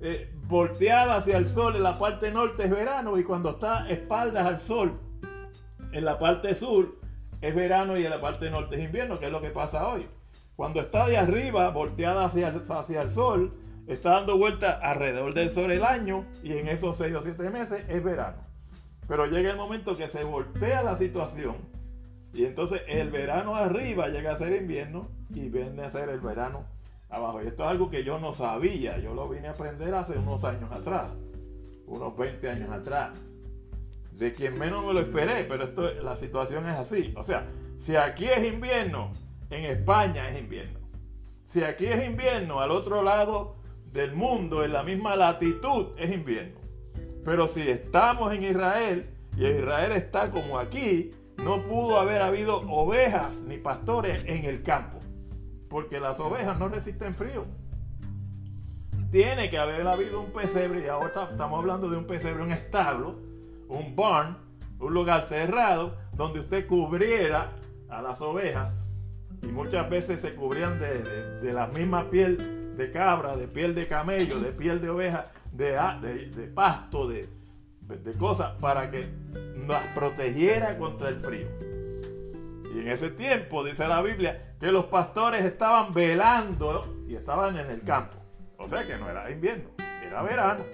eh, 0.00 0.32
volteada 0.48 1.16
hacia 1.16 1.36
el 1.36 1.46
Sol 1.46 1.76
en 1.76 1.82
la 1.82 1.98
parte 1.98 2.30
norte 2.30 2.64
es 2.64 2.70
verano 2.70 3.18
y 3.18 3.24
cuando 3.24 3.50
está 3.50 3.88
espaldas 3.88 4.46
al 4.46 4.58
Sol 4.58 4.98
en 5.92 6.04
la 6.04 6.18
parte 6.18 6.54
sur 6.54 6.98
es 7.42 7.54
verano 7.54 7.98
y 7.98 8.04
en 8.04 8.10
la 8.10 8.20
parte 8.20 8.50
norte 8.50 8.76
es 8.76 8.84
invierno, 8.84 9.18
que 9.18 9.26
es 9.26 9.32
lo 9.32 9.40
que 9.40 9.50
pasa 9.50 9.86
hoy. 9.86 10.06
Cuando 10.56 10.80
está 10.80 11.06
de 11.06 11.16
arriba, 11.16 11.70
volteada 11.70 12.24
hacia 12.24 12.48
el, 12.48 12.62
hacia 12.68 13.02
el 13.02 13.10
Sol, 13.10 13.54
está 13.86 14.12
dando 14.12 14.36
vuelta 14.38 14.72
alrededor 14.82 15.34
del 15.34 15.50
Sol 15.50 15.70
el 15.70 15.84
año 15.84 16.24
y 16.42 16.56
en 16.56 16.66
esos 16.68 16.96
6 16.96 17.14
o 17.14 17.22
7 17.22 17.50
meses 17.50 17.84
es 17.86 18.02
verano. 18.02 18.38
Pero 19.06 19.26
llega 19.26 19.50
el 19.50 19.56
momento 19.56 19.96
que 19.96 20.08
se 20.08 20.24
voltea 20.24 20.82
la 20.82 20.96
situación 20.96 21.56
y 22.32 22.44
entonces 22.44 22.82
el 22.88 23.10
verano 23.10 23.54
arriba 23.54 24.08
llega 24.08 24.32
a 24.32 24.36
ser 24.36 24.52
invierno 24.52 25.08
y 25.30 25.48
viene 25.48 25.84
a 25.84 25.90
ser 25.90 26.08
el 26.08 26.20
verano 26.20 26.64
abajo. 27.08 27.42
Y 27.42 27.46
esto 27.46 27.64
es 27.64 27.70
algo 27.70 27.90
que 27.90 28.04
yo 28.04 28.18
no 28.18 28.34
sabía, 28.34 28.98
yo 28.98 29.14
lo 29.14 29.28
vine 29.28 29.48
a 29.48 29.52
aprender 29.52 29.94
hace 29.94 30.18
unos 30.18 30.44
años 30.44 30.70
atrás, 30.72 31.10
unos 31.86 32.16
20 32.16 32.50
años 32.50 32.70
atrás. 32.70 33.18
De 34.12 34.32
quien 34.32 34.58
menos 34.58 34.84
me 34.84 34.92
lo 34.92 35.00
esperé, 35.00 35.44
pero 35.44 35.64
esto, 35.64 35.94
la 36.02 36.16
situación 36.16 36.66
es 36.66 36.76
así. 36.76 37.14
O 37.16 37.22
sea, 37.22 37.46
si 37.76 37.94
aquí 37.94 38.26
es 38.26 38.52
invierno, 38.52 39.12
en 39.50 39.64
España 39.64 40.28
es 40.28 40.38
invierno. 40.38 40.80
Si 41.44 41.62
aquí 41.62 41.86
es 41.86 42.04
invierno, 42.04 42.60
al 42.60 42.72
otro 42.72 43.02
lado 43.02 43.56
del 43.92 44.14
mundo, 44.14 44.64
en 44.64 44.72
la 44.72 44.82
misma 44.82 45.16
latitud, 45.16 45.92
es 45.96 46.10
invierno. 46.10 46.60
Pero 47.24 47.48
si 47.48 47.68
estamos 47.68 48.32
en 48.32 48.42
Israel 48.42 49.08
y 49.36 49.46
Israel 49.46 49.92
está 49.92 50.30
como 50.30 50.58
aquí, 50.58 51.10
no 51.36 51.62
pudo 51.62 51.98
haber 51.98 52.20
habido 52.20 52.60
ovejas 52.68 53.42
ni 53.42 53.58
pastores 53.58 54.24
en 54.26 54.44
el 54.44 54.62
campo, 54.62 54.97
porque 55.68 56.00
las 56.00 56.18
ovejas 56.20 56.58
no 56.58 56.68
resisten 56.68 57.14
frío. 57.14 57.44
Tiene 59.10 59.48
que 59.48 59.58
haber 59.58 59.86
habido 59.86 60.20
un 60.20 60.32
pesebre, 60.32 60.84
y 60.84 60.88
ahora 60.88 61.08
estamos 61.30 61.58
hablando 61.58 61.88
de 61.88 61.96
un 61.96 62.06
pesebre, 62.06 62.42
un 62.42 62.52
establo, 62.52 63.18
un 63.68 63.96
barn, 63.96 64.36
un 64.78 64.92
lugar 64.92 65.22
cerrado, 65.22 65.96
donde 66.12 66.40
usted 66.40 66.66
cubriera 66.66 67.52
a 67.88 68.02
las 68.02 68.20
ovejas, 68.20 68.84
y 69.42 69.48
muchas 69.48 69.88
veces 69.88 70.20
se 70.20 70.34
cubrían 70.34 70.78
de, 70.78 71.02
de 71.40 71.52
la 71.52 71.68
misma 71.68 72.10
piel 72.10 72.76
de 72.76 72.90
cabra, 72.90 73.36
de 73.36 73.48
piel 73.48 73.74
de 73.74 73.86
camello, 73.86 74.38
de 74.38 74.52
piel 74.52 74.80
de 74.80 74.90
oveja, 74.90 75.24
de, 75.52 76.52
pasto, 76.54 77.08
de, 77.08 77.28
de 77.82 78.12
cosas, 78.14 78.52
para 78.60 78.90
que 78.90 79.08
nos 79.56 79.80
protegiera 79.94 80.78
contra 80.78 81.08
el 81.08 81.16
frío. 81.16 81.48
Y 82.74 82.80
en 82.80 82.88
ese 82.88 83.10
tiempo 83.10 83.64
dice 83.64 83.88
la 83.88 84.02
Biblia 84.02 84.54
que 84.60 84.70
los 84.72 84.86
pastores 84.86 85.44
estaban 85.44 85.92
velando 85.92 87.02
y 87.06 87.14
estaban 87.14 87.56
en 87.56 87.70
el 87.70 87.82
campo. 87.82 88.16
O 88.58 88.68
sea 88.68 88.86
que 88.86 88.98
no 88.98 89.08
era 89.08 89.30
invierno, 89.30 89.70
era 90.04 90.22
verano. 90.22 90.64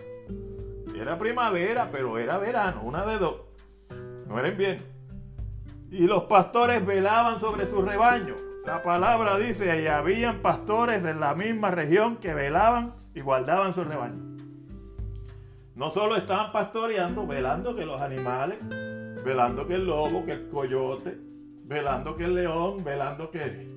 Era 0.96 1.18
primavera, 1.18 1.88
pero 1.90 2.18
era 2.18 2.38
verano, 2.38 2.82
una 2.82 3.04
de 3.04 3.18
dos. 3.18 3.40
No 4.26 4.38
era 4.38 4.48
invierno. 4.48 4.84
Y 5.90 6.06
los 6.06 6.24
pastores 6.24 6.84
velaban 6.84 7.38
sobre 7.38 7.66
su 7.66 7.82
rebaño. 7.82 8.34
La 8.64 8.82
palabra 8.82 9.36
dice, 9.38 9.82
y 9.82 9.86
habían 9.86 10.40
pastores 10.40 11.04
en 11.04 11.20
la 11.20 11.34
misma 11.34 11.70
región 11.70 12.16
que 12.16 12.32
velaban 12.32 12.94
y 13.14 13.20
guardaban 13.20 13.74
su 13.74 13.84
rebaño. 13.84 14.36
No 15.74 15.90
solo 15.90 16.16
estaban 16.16 16.52
pastoreando, 16.52 17.26
velando 17.26 17.74
que 17.74 17.84
los 17.84 18.00
animales, 18.00 18.58
velando 19.24 19.66
que 19.66 19.74
el 19.74 19.86
lobo, 19.86 20.24
que 20.24 20.32
el 20.32 20.48
coyote, 20.48 21.18
velando 21.64 22.16
que 22.16 22.24
el 22.24 22.34
león, 22.34 22.84
velando 22.84 23.30
que 23.30 23.68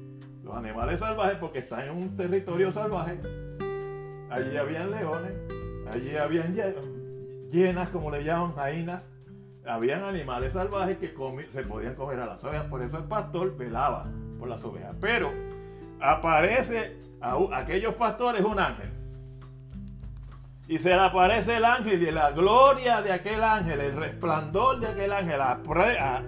los 0.44 0.56
animales 0.56 1.00
salvajes, 1.00 1.38
porque 1.38 1.60
están 1.60 1.88
en 1.88 1.91
un 1.91 2.15
territorio 2.15 2.72
salvaje. 2.72 3.20
Allí 4.29 4.58
habían 4.58 4.91
leones, 4.91 5.34
allí 5.91 6.15
habían 6.17 6.56
llenas, 7.50 7.89
como 7.89 8.12
le 8.12 8.24
llaman, 8.24 8.53
jainas. 8.56 9.10
Habían 9.65 10.03
animales 10.03 10.53
salvajes 10.53 10.98
que 10.98 11.13
se 11.51 11.63
podían 11.63 11.96
comer 11.96 12.20
a 12.20 12.25
las 12.25 12.44
ovejas. 12.44 12.65
Por 12.67 12.82
eso 12.82 12.98
el 12.98 13.03
pastor 13.03 13.58
velaba 13.58 14.10
por 14.39 14.48
las 14.48 14.63
ovejas. 14.63 14.96
Pero 15.01 15.32
aparece 16.00 16.98
a 17.20 17.36
aquellos 17.53 17.96
pastores 17.96 18.46
un 18.46 18.60
ángel 18.60 18.91
y 20.69 20.77
se 20.79 20.89
le 20.89 21.00
aparece 21.00 21.57
el 21.57 21.65
ángel 21.65 22.03
y 22.03 22.12
la 22.12 22.31
gloria 22.31 23.01
de 23.01 23.13
aquel 23.13 23.41
ángel, 23.41 23.79
el 23.79 23.95
resplandor 23.95 24.79
de 24.81 24.88
aquel 24.88 25.13
ángel 25.13 25.39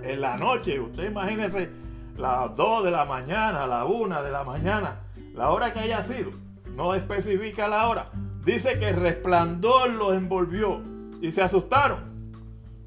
en 0.03 0.21
la 0.21 0.37
noche. 0.37 0.79
Usted 0.79 1.09
imagínese 1.09 1.69
las 2.15 2.55
2 2.55 2.85
de 2.85 2.91
la 2.91 3.03
mañana, 3.03 3.67
la 3.67 3.83
1 3.83 4.23
de 4.23 4.31
la 4.31 4.43
mañana, 4.45 5.01
la 5.33 5.49
hora 5.49 5.73
que 5.73 5.79
haya 5.79 6.01
sido. 6.03 6.31
No 6.67 6.95
especifica 6.95 7.67
la 7.67 7.87
hora. 7.87 8.11
Dice 8.45 8.79
que 8.79 8.89
el 8.89 8.95
resplandor 8.95 9.89
los 9.89 10.13
envolvió 10.13 10.81
y 11.21 11.33
se 11.33 11.41
asustaron. 11.41 12.31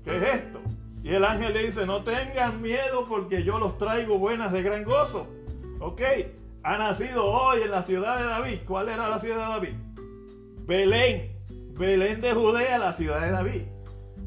¿Qué 0.05 0.17
es 0.17 0.23
esto? 0.23 0.61
Y 1.03 1.11
el 1.11 1.25
ángel 1.25 1.53
le 1.53 1.65
dice, 1.65 1.85
no 1.85 2.03
tengan 2.03 2.63
miedo 2.63 3.07
porque 3.07 3.43
yo 3.43 3.59
los 3.59 3.77
traigo 3.77 4.19
buenas 4.19 4.53
de 4.53 4.63
gran 4.63 4.85
gozo. 4.85 5.27
Ok, 5.81 6.01
ha 6.63 6.79
nacido 6.79 7.27
hoy 7.27 7.63
en 7.63 7.71
la 7.71 7.83
ciudad 7.83 8.19
de 8.19 8.25
David. 8.25 8.59
¿Cuál 8.67 8.89
era 8.89 9.11
la 9.11 9.19
ciudad 9.19 9.37
de 9.37 9.53
David? 9.53 9.75
Belén. 10.65 11.32
Belén 11.79 12.21
de 12.21 12.33
Judea, 12.33 12.79
la 12.79 12.93
ciudad 12.93 13.21
de 13.21 13.31
David. 13.31 13.63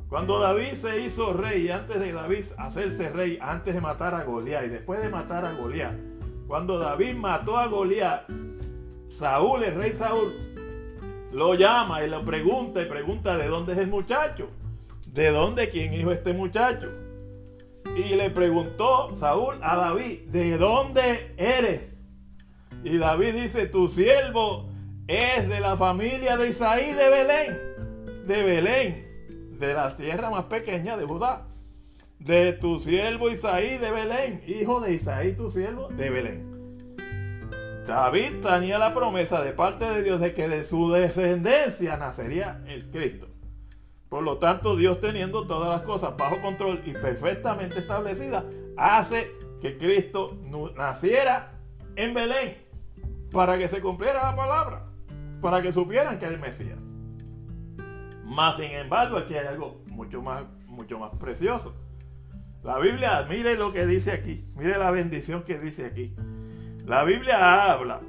Cuando 0.10 0.40
David 0.40 0.74
se 0.82 1.02
hizo 1.02 1.34
rey, 1.34 1.70
antes 1.70 2.00
de 2.00 2.12
David 2.12 2.46
hacerse 2.58 3.10
rey, 3.10 3.38
antes 3.42 3.74
de 3.74 3.82
matar 3.82 4.16
a 4.16 4.24
Goliat 4.24 4.66
y 4.66 4.70
después 4.70 5.02
de 5.02 5.10
matar 5.10 5.46
a 5.46 5.54
Goliat, 5.54 5.96
cuando 6.48 6.80
David 6.80 7.16
mató 7.16 7.58
a 7.58 7.68
Goliat, 7.68 8.28
Saúl, 9.10 9.64
el 9.64 9.76
rey 9.76 9.94
Saúl, 9.94 10.34
lo 11.32 11.54
llama 11.56 12.04
y 12.04 12.10
le 12.10 12.20
pregunta 12.20 12.82
y 12.82 12.86
pregunta 12.86 13.38
de 13.38 13.48
dónde 13.48 13.74
es 13.74 13.80
el 13.80 13.88
muchacho, 13.88 14.50
de 15.08 15.30
dónde, 15.30 15.70
quién 15.70 15.94
hijo 15.94 16.12
este 16.12 16.34
muchacho. 16.34 16.90
Y 17.96 18.16
le 18.16 18.30
preguntó 18.30 19.14
Saúl 19.16 19.56
a 19.62 19.76
David, 19.76 20.30
¿de 20.30 20.58
dónde 20.58 21.34
eres? 21.38 21.82
Y 22.84 22.98
David 22.98 23.34
dice, 23.34 23.68
tu 23.68 23.88
siervo 23.88 24.70
es 25.08 25.48
de 25.48 25.60
la 25.60 25.78
familia 25.78 26.36
de 26.38 26.50
Isaí 26.50 26.94
de 26.94 27.10
Belén, 27.10 28.26
de 28.26 28.44
Belén, 28.44 29.58
de 29.60 29.74
la 29.74 29.96
tierra 29.96 30.30
más 30.30 30.46
pequeña 30.46 30.98
de 30.98 31.06
Judá, 31.06 31.46
de 32.20 32.54
tu 32.54 32.80
siervo 32.80 33.30
Isaí 33.30 33.78
de 33.78 33.92
Belén, 33.92 34.42
hijo 34.48 34.80
de 34.82 34.94
Isaí 34.94 35.34
tu 35.34 35.50
siervo 35.50 35.90
de 35.90 36.10
Belén. 36.10 36.56
David 37.86 38.42
tenía 38.42 38.80
la 38.80 38.96
promesa 38.96 39.44
de 39.44 39.52
parte 39.52 39.86
de 39.86 40.02
Dios 40.02 40.20
de 40.20 40.34
que 40.34 40.48
de 40.48 40.66
su 40.66 40.92
descendencia 40.92 41.98
nacería 41.98 42.64
el 42.68 42.90
Cristo. 42.90 43.28
Por 44.10 44.24
lo 44.24 44.40
tanto, 44.40 44.76
Dios 44.76 45.00
teniendo 45.00 45.46
todas 45.46 45.70
las 45.70 45.82
cosas 45.84 46.18
bajo 46.18 46.42
control 46.42 46.82
y 46.84 46.94
perfectamente 46.94 47.80
establecidas, 47.80 48.46
hace 48.76 49.32
que 49.62 49.78
Cristo 49.78 50.36
naciera 50.76 51.60
en 51.96 52.16
Belén 52.16 52.58
para 53.32 53.58
que 53.60 53.68
se 53.68 53.82
cumpliera 53.82 54.32
la 54.32 54.36
palabra 54.36 54.95
para 55.46 55.62
que 55.62 55.72
supieran 55.72 56.18
que 56.18 56.26
era 56.26 56.34
el 56.34 56.42
Mesías. 56.42 56.80
Más 58.24 58.56
sin 58.56 58.72
embargo, 58.72 59.16
aquí 59.18 59.36
hay 59.36 59.46
algo 59.46 59.84
mucho 59.92 60.20
más, 60.20 60.44
mucho 60.66 60.98
más 60.98 61.12
precioso. 61.20 61.76
La 62.64 62.80
Biblia, 62.80 63.24
mire 63.30 63.56
lo 63.56 63.72
que 63.72 63.86
dice 63.86 64.12
aquí, 64.12 64.50
mire 64.56 64.80
la 64.80 64.90
bendición 64.90 65.44
que 65.44 65.60
dice 65.60 65.86
aquí. 65.86 66.16
La 66.84 67.04
Biblia 67.04 67.72
habla, 67.72 68.02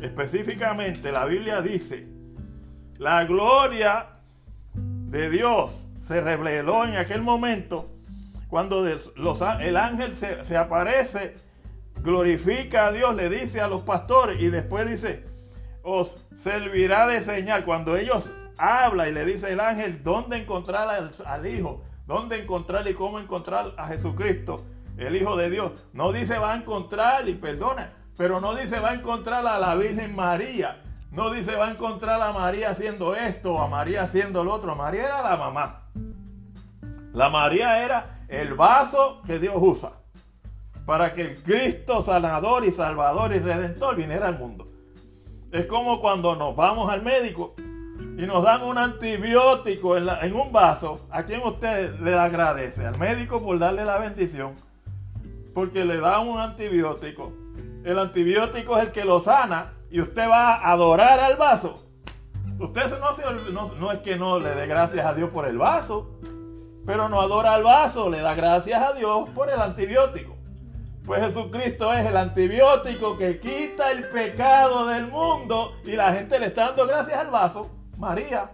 específicamente 0.00 1.12
la 1.12 1.26
Biblia 1.26 1.60
dice, 1.60 2.08
la 2.96 3.26
gloria 3.26 4.06
de 4.72 5.28
Dios 5.28 5.86
se 5.98 6.22
reveló 6.22 6.86
en 6.86 6.96
aquel 6.96 7.20
momento 7.20 7.90
cuando 8.48 8.88
el 8.88 9.76
ángel 9.76 10.14
se, 10.14 10.46
se 10.46 10.56
aparece, 10.56 11.34
glorifica 11.96 12.86
a 12.86 12.92
Dios, 12.92 13.14
le 13.14 13.28
dice 13.28 13.60
a 13.60 13.68
los 13.68 13.82
pastores 13.82 14.40
y 14.40 14.48
después 14.48 14.88
dice, 14.88 15.29
os 15.82 16.16
servirá 16.36 17.06
de 17.06 17.20
señal. 17.20 17.64
Cuando 17.64 17.96
ellos 17.96 18.30
habla 18.58 19.08
y 19.08 19.12
le 19.12 19.24
dice 19.24 19.52
el 19.52 19.60
ángel 19.60 20.02
dónde 20.02 20.36
encontrar 20.36 20.88
al, 21.24 21.46
Hijo, 21.46 21.82
dónde 22.06 22.40
encontrar 22.40 22.86
y 22.88 22.94
cómo 22.94 23.18
encontrar 23.18 23.74
a 23.76 23.88
Jesucristo, 23.88 24.64
el 24.96 25.16
Hijo 25.16 25.36
de 25.36 25.50
Dios. 25.50 25.72
No 25.92 26.12
dice 26.12 26.38
va 26.38 26.52
a 26.52 26.56
encontrar 26.56 27.28
y 27.28 27.34
perdona, 27.34 27.92
pero 28.16 28.40
no 28.40 28.54
dice 28.54 28.80
va 28.80 28.90
a 28.90 28.94
encontrar 28.94 29.46
a 29.46 29.58
la 29.58 29.74
Virgen 29.74 30.14
María. 30.14 30.82
No 31.10 31.30
dice 31.30 31.56
va 31.56 31.68
a 31.68 31.70
encontrar 31.72 32.20
a 32.20 32.32
María 32.32 32.70
haciendo 32.70 33.16
esto 33.16 33.60
a 33.60 33.66
María 33.66 34.02
haciendo 34.02 34.44
lo 34.44 34.54
otro. 34.54 34.76
María 34.76 35.06
era 35.06 35.22
la 35.22 35.36
mamá. 35.36 35.86
La 37.12 37.28
María 37.28 37.84
era 37.84 38.20
el 38.28 38.54
vaso 38.54 39.20
que 39.26 39.40
Dios 39.40 39.56
usa 39.58 39.92
para 40.86 41.14
que 41.14 41.22
el 41.22 41.42
Cristo 41.42 42.02
sanador 42.02 42.64
y 42.64 42.72
salvador 42.72 43.32
y 43.32 43.38
redentor 43.38 43.96
viniera 43.96 44.28
al 44.28 44.38
mundo. 44.38 44.69
Es 45.52 45.66
como 45.66 46.00
cuando 46.00 46.36
nos 46.36 46.54
vamos 46.54 46.92
al 46.92 47.02
médico 47.02 47.54
y 48.16 48.24
nos 48.24 48.44
dan 48.44 48.62
un 48.62 48.78
antibiótico 48.78 49.96
en, 49.96 50.34
un 50.34 50.52
vaso, 50.52 51.08
¿a 51.10 51.24
quién 51.24 51.42
usted 51.42 51.98
le 52.00 52.14
agradece? 52.14 52.86
Al 52.86 52.96
médico 52.98 53.42
por 53.42 53.58
darle 53.58 53.84
la 53.84 53.98
bendición, 53.98 54.54
porque 55.52 55.84
le 55.84 55.98
da 55.98 56.20
un 56.20 56.38
antibiótico. 56.38 57.32
El 57.82 57.98
antibiótico 57.98 58.76
es 58.76 58.84
el 58.84 58.92
que 58.92 59.04
lo 59.04 59.20
sana 59.20 59.72
y 59.90 60.00
usted 60.00 60.28
va 60.28 60.54
a 60.54 60.70
adorar 60.70 61.18
al 61.18 61.36
vaso. 61.36 61.82
Usted 62.60 62.82
no, 63.80 63.90
es 63.90 63.98
que 64.00 64.16
no 64.16 64.38
le 64.38 64.50
dé 64.50 64.66
gracias 64.68 65.04
a 65.04 65.14
Dios 65.14 65.30
por 65.30 65.48
el 65.48 65.58
vaso, 65.58 66.20
pero 66.86 67.08
no 67.08 67.20
adora 67.20 67.54
al 67.54 67.64
vaso, 67.64 68.08
le 68.08 68.20
da 68.20 68.34
gracias 68.34 68.80
a 68.80 68.92
Dios 68.92 69.28
por 69.30 69.50
el 69.50 69.58
antibiótico. 69.58 70.36
Pues 71.10 71.24
Jesucristo 71.24 71.92
es 71.92 72.06
el 72.06 72.16
antibiótico 72.16 73.18
que 73.18 73.40
quita 73.40 73.90
el 73.90 74.04
pecado 74.10 74.86
del 74.86 75.08
mundo 75.08 75.72
y 75.84 75.96
la 75.96 76.12
gente 76.12 76.38
le 76.38 76.46
está 76.46 76.66
dando 76.66 76.86
gracias 76.86 77.18
al 77.18 77.32
vaso. 77.32 77.68
María. 77.98 78.52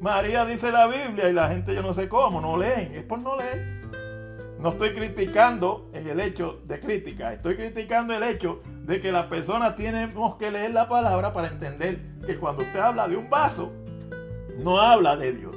María 0.00 0.46
dice 0.46 0.72
la 0.72 0.86
Biblia 0.86 1.28
y 1.28 1.34
la 1.34 1.50
gente 1.50 1.74
yo 1.74 1.82
no 1.82 1.92
sé 1.92 2.08
cómo, 2.08 2.40
no 2.40 2.56
leen, 2.56 2.94
es 2.94 3.02
por 3.02 3.20
no 3.20 3.36
leer. 3.36 3.82
No 4.58 4.70
estoy 4.70 4.94
criticando 4.94 5.90
el 5.92 6.18
hecho 6.18 6.62
de 6.64 6.80
crítica, 6.80 7.30
estoy 7.30 7.56
criticando 7.56 8.14
el 8.14 8.22
hecho 8.22 8.62
de 8.64 8.98
que 8.98 9.12
las 9.12 9.26
personas 9.26 9.76
tenemos 9.76 10.36
que 10.36 10.50
leer 10.50 10.72
la 10.72 10.88
palabra 10.88 11.30
para 11.30 11.48
entender 11.48 12.00
que 12.24 12.38
cuando 12.38 12.62
usted 12.62 12.80
habla 12.80 13.06
de 13.06 13.18
un 13.18 13.28
vaso, 13.28 13.70
no 14.56 14.80
habla 14.80 15.14
de 15.14 15.32
Dios. 15.32 15.55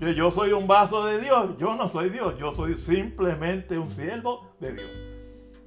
Que 0.00 0.14
yo 0.14 0.32
soy 0.32 0.52
un 0.52 0.66
vaso 0.66 1.04
de 1.04 1.20
Dios, 1.20 1.56
yo 1.58 1.76
no 1.76 1.86
soy 1.86 2.08
Dios, 2.08 2.36
yo 2.38 2.52
soy 2.54 2.74
simplemente 2.74 3.78
un 3.78 3.90
siervo 3.90 4.50
de 4.58 4.72
Dios. 4.72 4.90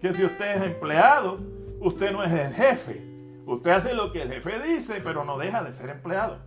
Que 0.01 0.11
si 0.11 0.25
usted 0.25 0.55
es 0.55 0.61
empleado, 0.63 1.37
usted 1.79 2.11
no 2.11 2.23
es 2.23 2.33
el 2.33 2.53
jefe, 2.53 3.13
Usted 3.45 3.71
hace 3.71 3.93
lo 3.93 4.11
que 4.11 4.21
el 4.21 4.31
jefe 4.31 4.59
dice, 4.59 5.01
pero 5.03 5.25
no 5.25 5.37
deja 5.37 5.63
de 5.63 5.73
ser 5.73 5.89
empleado. 5.89 6.37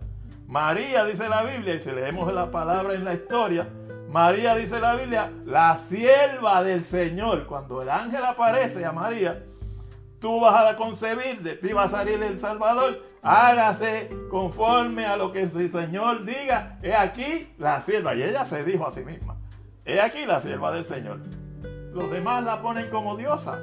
María 0.47 1.05
dice 1.05 1.29
la 1.29 1.43
Biblia, 1.43 1.75
y 1.75 1.79
si 1.79 1.91
leemos 1.91 2.33
la 2.33 2.49
palabra 2.49 2.95
en 2.95 3.05
la 3.05 3.13
historia, 3.13 3.69
María 4.09 4.55
dice 4.55 4.79
la 4.79 4.95
Biblia, 4.95 5.31
la 5.45 5.77
sierva 5.77 6.63
del 6.63 6.83
Señor. 6.83 7.45
Cuando 7.45 7.81
el 7.81 7.89
ángel 7.89 8.23
aparece 8.25 8.83
a 8.83 8.91
María, 8.91 9.45
tú 10.19 10.41
vas 10.41 10.71
a 10.71 10.75
concebir, 10.75 11.41
de 11.41 11.55
ti 11.55 11.69
va 11.73 11.83
a 11.83 11.87
salir 11.87 12.21
el 12.21 12.37
Salvador. 12.37 13.03
Hágase 13.21 14.09
conforme 14.29 15.05
a 15.05 15.17
lo 15.17 15.31
que 15.31 15.43
el 15.43 15.71
Señor 15.71 16.23
diga. 16.23 16.79
He 16.81 16.93
aquí 16.93 17.53
la 17.57 17.81
sierva. 17.81 18.15
Y 18.15 18.23
ella 18.23 18.45
se 18.45 18.63
dijo 18.63 18.87
a 18.87 18.91
sí 18.91 19.01
misma, 19.01 19.37
he 19.85 19.99
aquí 19.99 20.25
la 20.25 20.39
sierva 20.39 20.71
del 20.71 20.85
Señor. 20.85 21.19
Los 21.93 22.11
demás 22.11 22.43
la 22.43 22.61
ponen 22.61 22.89
como 22.89 23.17
diosa. 23.17 23.59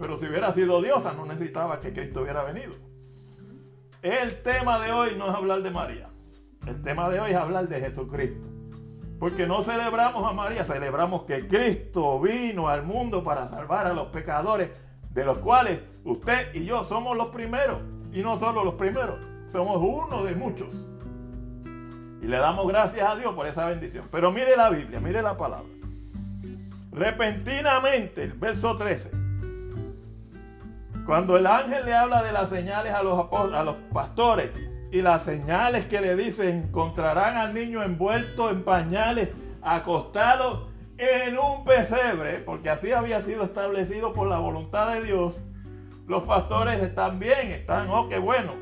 Pero 0.00 0.16
si 0.16 0.26
hubiera 0.26 0.52
sido 0.52 0.80
diosa, 0.80 1.12
no 1.12 1.26
necesitaba 1.26 1.80
que 1.80 1.92
Cristo 1.92 2.22
hubiera 2.22 2.42
venido. 2.44 2.72
El 4.02 4.42
tema 4.42 4.78
de 4.78 4.92
hoy 4.92 5.16
no 5.16 5.28
es 5.28 5.34
hablar 5.34 5.62
de 5.62 5.70
María. 5.70 6.08
El 6.66 6.82
tema 6.82 7.10
de 7.10 7.20
hoy 7.20 7.32
es 7.32 7.36
hablar 7.36 7.68
de 7.68 7.80
Jesucristo. 7.80 8.46
Porque 9.18 9.46
no 9.46 9.62
celebramos 9.62 10.28
a 10.28 10.32
María, 10.32 10.64
celebramos 10.64 11.24
que 11.24 11.48
Cristo 11.48 12.20
vino 12.20 12.68
al 12.68 12.84
mundo 12.84 13.24
para 13.24 13.48
salvar 13.48 13.88
a 13.88 13.92
los 13.92 14.08
pecadores, 14.08 14.70
de 15.10 15.24
los 15.24 15.38
cuales 15.38 15.80
usted 16.04 16.54
y 16.54 16.64
yo 16.64 16.84
somos 16.84 17.16
los 17.16 17.28
primeros. 17.28 17.80
Y 18.12 18.22
no 18.22 18.38
solo 18.38 18.64
los 18.64 18.74
primeros, 18.74 19.18
somos 19.50 19.76
uno 19.76 20.24
de 20.24 20.34
muchos. 20.34 20.68
Y 22.20 22.26
le 22.26 22.38
damos 22.38 22.66
gracias 22.66 23.08
a 23.08 23.16
Dios 23.16 23.34
por 23.34 23.46
esa 23.46 23.66
bendición. 23.66 24.06
Pero 24.10 24.32
mire 24.32 24.56
la 24.56 24.70
Biblia, 24.70 25.00
mire 25.00 25.22
la 25.22 25.36
palabra. 25.36 25.68
Repentinamente, 26.90 28.24
el 28.24 28.32
verso 28.32 28.76
13. 28.76 29.10
Cuando 31.06 31.36
el 31.36 31.46
ángel 31.46 31.84
le 31.86 31.94
habla 31.94 32.22
de 32.22 32.32
las 32.32 32.48
señales 32.48 32.92
a 32.92 33.02
los, 33.02 33.32
a 33.32 33.62
los 33.62 33.76
pastores 33.92 34.50
y 34.90 35.00
las 35.00 35.22
señales 35.22 35.86
que 35.86 36.00
le 36.00 36.16
dicen 36.16 36.64
encontrarán 36.64 37.36
al 37.36 37.54
niño 37.54 37.82
envuelto 37.82 38.50
en 38.50 38.64
pañales, 38.64 39.30
acostado 39.62 40.67
en 40.98 41.38
un 41.38 41.64
pesebre, 41.64 42.40
porque 42.40 42.70
así 42.70 42.92
había 42.92 43.20
sido 43.22 43.44
establecido 43.44 44.12
por 44.12 44.28
la 44.28 44.38
voluntad 44.38 44.92
de 44.92 45.04
Dios, 45.04 45.40
los 46.06 46.24
pastores 46.24 46.80
están 46.80 47.18
bien, 47.18 47.52
están, 47.52 47.88
oh, 47.90 48.08
qué 48.08 48.18
bueno. 48.18 48.54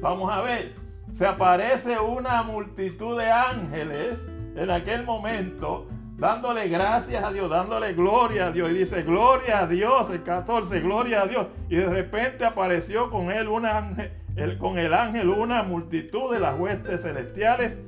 Vamos 0.00 0.30
a 0.32 0.42
ver, 0.42 0.74
se 1.16 1.26
aparece 1.26 1.98
una 2.00 2.42
multitud 2.42 3.18
de 3.18 3.30
ángeles 3.30 4.18
en 4.56 4.70
aquel 4.70 5.04
momento 5.04 5.86
dándole 6.16 6.68
gracias 6.68 7.22
a 7.22 7.32
Dios, 7.32 7.50
dándole 7.50 7.92
gloria 7.92 8.46
a 8.46 8.52
Dios. 8.52 8.70
Y 8.70 8.74
dice, 8.74 9.02
gloria 9.02 9.60
a 9.60 9.66
Dios, 9.66 10.10
el 10.10 10.22
14, 10.22 10.80
gloria 10.80 11.22
a 11.22 11.26
Dios. 11.26 11.46
Y 11.68 11.76
de 11.76 11.86
repente 11.86 12.44
apareció 12.44 13.10
con 13.10 13.30
él 13.30 13.48
un 13.48 13.66
ángel, 13.66 14.10
con 14.58 14.78
el 14.78 14.94
ángel 14.94 15.28
una 15.28 15.62
multitud 15.62 16.32
de 16.32 16.40
las 16.40 16.58
huestes 16.58 17.02
celestiales 17.02 17.78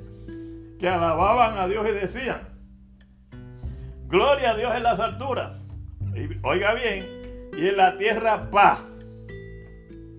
que 0.79 0.89
alababan 0.89 1.59
a 1.59 1.67
Dios 1.69 1.87
y 1.89 1.93
decían, 1.93 2.56
gloria 4.09 4.51
a 4.51 4.55
Dios 4.55 4.75
en 4.75 4.83
las 4.83 5.01
alturas. 5.01 5.65
Oiga 6.43 6.75
bien, 6.75 7.51
y 7.57 7.69
en 7.69 7.77
la 7.77 7.97
tierra 7.97 8.51
paz. 8.51 8.83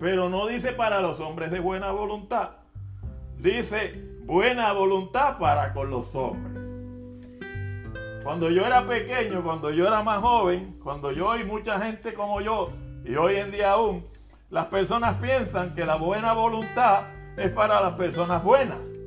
Pero 0.00 0.28
no 0.28 0.46
dice 0.46 0.72
para 0.72 1.00
los 1.00 1.20
hombres 1.20 1.50
de 1.50 1.60
buena 1.60 1.90
voluntad. 1.90 2.50
Dice 3.38 4.00
buena 4.24 4.72
voluntad 4.72 5.38
para 5.38 5.72
con 5.72 5.90
los 5.90 6.14
hombres. 6.14 6.58
Cuando 8.22 8.50
yo 8.50 8.66
era 8.66 8.86
pequeño, 8.86 9.42
cuando 9.42 9.70
yo 9.70 9.86
era 9.86 10.02
más 10.02 10.20
joven, 10.20 10.78
cuando 10.82 11.12
yo 11.12 11.36
y 11.36 11.44
mucha 11.44 11.80
gente 11.80 12.12
como 12.14 12.40
yo, 12.40 12.68
y 13.04 13.16
hoy 13.16 13.36
en 13.36 13.50
día 13.50 13.72
aún, 13.72 14.06
las 14.50 14.66
personas 14.66 15.16
piensan 15.20 15.74
que 15.74 15.86
la 15.86 15.96
buena 15.96 16.32
voluntad 16.34 17.04
es 17.36 17.50
para 17.50 17.80
las 17.80 17.94
personas 17.94 18.42
buenas. 18.42 18.97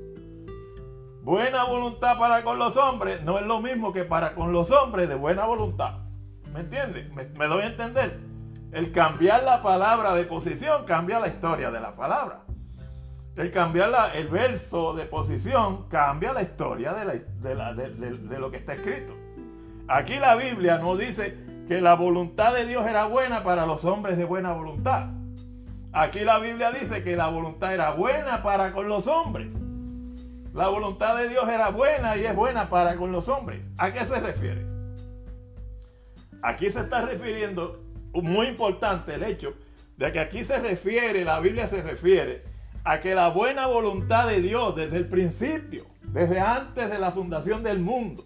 Buena 1.23 1.65
voluntad 1.65 2.17
para 2.17 2.43
con 2.43 2.57
los 2.57 2.75
hombres 2.77 3.21
no 3.21 3.37
es 3.37 3.45
lo 3.45 3.61
mismo 3.61 3.93
que 3.93 4.05
para 4.05 4.33
con 4.33 4.51
los 4.51 4.71
hombres 4.71 5.07
de 5.07 5.13
buena 5.13 5.45
voluntad. 5.45 5.99
¿Me 6.51 6.61
entiendes? 6.61 7.13
Me, 7.13 7.45
doy 7.45 7.61
a 7.61 7.67
entender. 7.67 8.19
El 8.71 8.91
cambiar 8.91 9.43
la 9.43 9.61
palabra 9.61 10.15
de 10.15 10.23
posición 10.23 10.83
cambia 10.85 11.19
la 11.19 11.27
historia 11.27 11.69
de 11.69 11.79
la 11.79 11.95
palabra. 11.95 12.41
El 13.35 13.51
cambiar 13.51 13.91
el 14.15 14.29
verso 14.29 14.93
de 14.95 15.05
posición 15.05 15.87
cambia 15.89 16.33
la 16.33 16.41
historia 16.41 16.93
de, 16.93 18.39
lo 18.39 18.49
que 18.49 18.57
está 18.57 18.73
escrito. 18.73 19.13
Aquí 19.87 20.17
la 20.17 20.35
Biblia 20.35 20.79
no 20.79 20.97
dice 20.97 21.37
que 21.67 21.81
la 21.81 21.93
voluntad 21.93 22.53
de 22.53 22.65
Dios 22.65 22.87
era 22.87 23.05
buena 23.05 23.43
para 23.43 23.67
los 23.67 23.85
hombres 23.85 24.17
de 24.17 24.25
buena 24.25 24.53
voluntad. 24.53 25.09
Aquí 25.93 26.21
la 26.21 26.39
Biblia 26.39 26.71
dice 26.71 27.03
que 27.03 27.15
la 27.15 27.27
voluntad 27.27 27.73
era 27.73 27.91
buena 27.91 28.41
para 28.41 28.71
con 28.71 28.89
los 28.89 29.05
hombres. 29.07 29.53
La 30.53 30.67
voluntad 30.67 31.17
de 31.17 31.29
Dios 31.29 31.47
era 31.47 31.69
buena 31.69 32.17
y 32.17 32.25
es 32.25 32.35
buena 32.35 32.69
para 32.69 32.97
con 32.97 33.11
los 33.11 33.29
hombres. 33.29 33.61
¿A 33.77 33.91
qué 33.93 34.05
se 34.05 34.19
refiere? 34.19 34.65
Aquí 36.41 36.69
se 36.69 36.81
está 36.81 37.03
refiriendo, 37.03 37.81
muy 38.13 38.47
importante 38.47 39.15
el 39.15 39.23
hecho, 39.23 39.53
de 39.95 40.11
que 40.11 40.19
aquí 40.19 40.43
se 40.43 40.59
refiere, 40.59 41.23
la 41.23 41.39
Biblia 41.39 41.67
se 41.67 41.81
refiere 41.81 42.43
a 42.83 42.99
que 42.99 43.15
la 43.15 43.29
buena 43.29 43.67
voluntad 43.67 44.27
de 44.27 44.41
Dios 44.41 44.75
desde 44.75 44.97
el 44.97 45.07
principio, 45.07 45.85
desde 46.07 46.39
antes 46.39 46.89
de 46.89 46.99
la 46.99 47.11
fundación 47.11 47.63
del 47.63 47.79
mundo, 47.79 48.25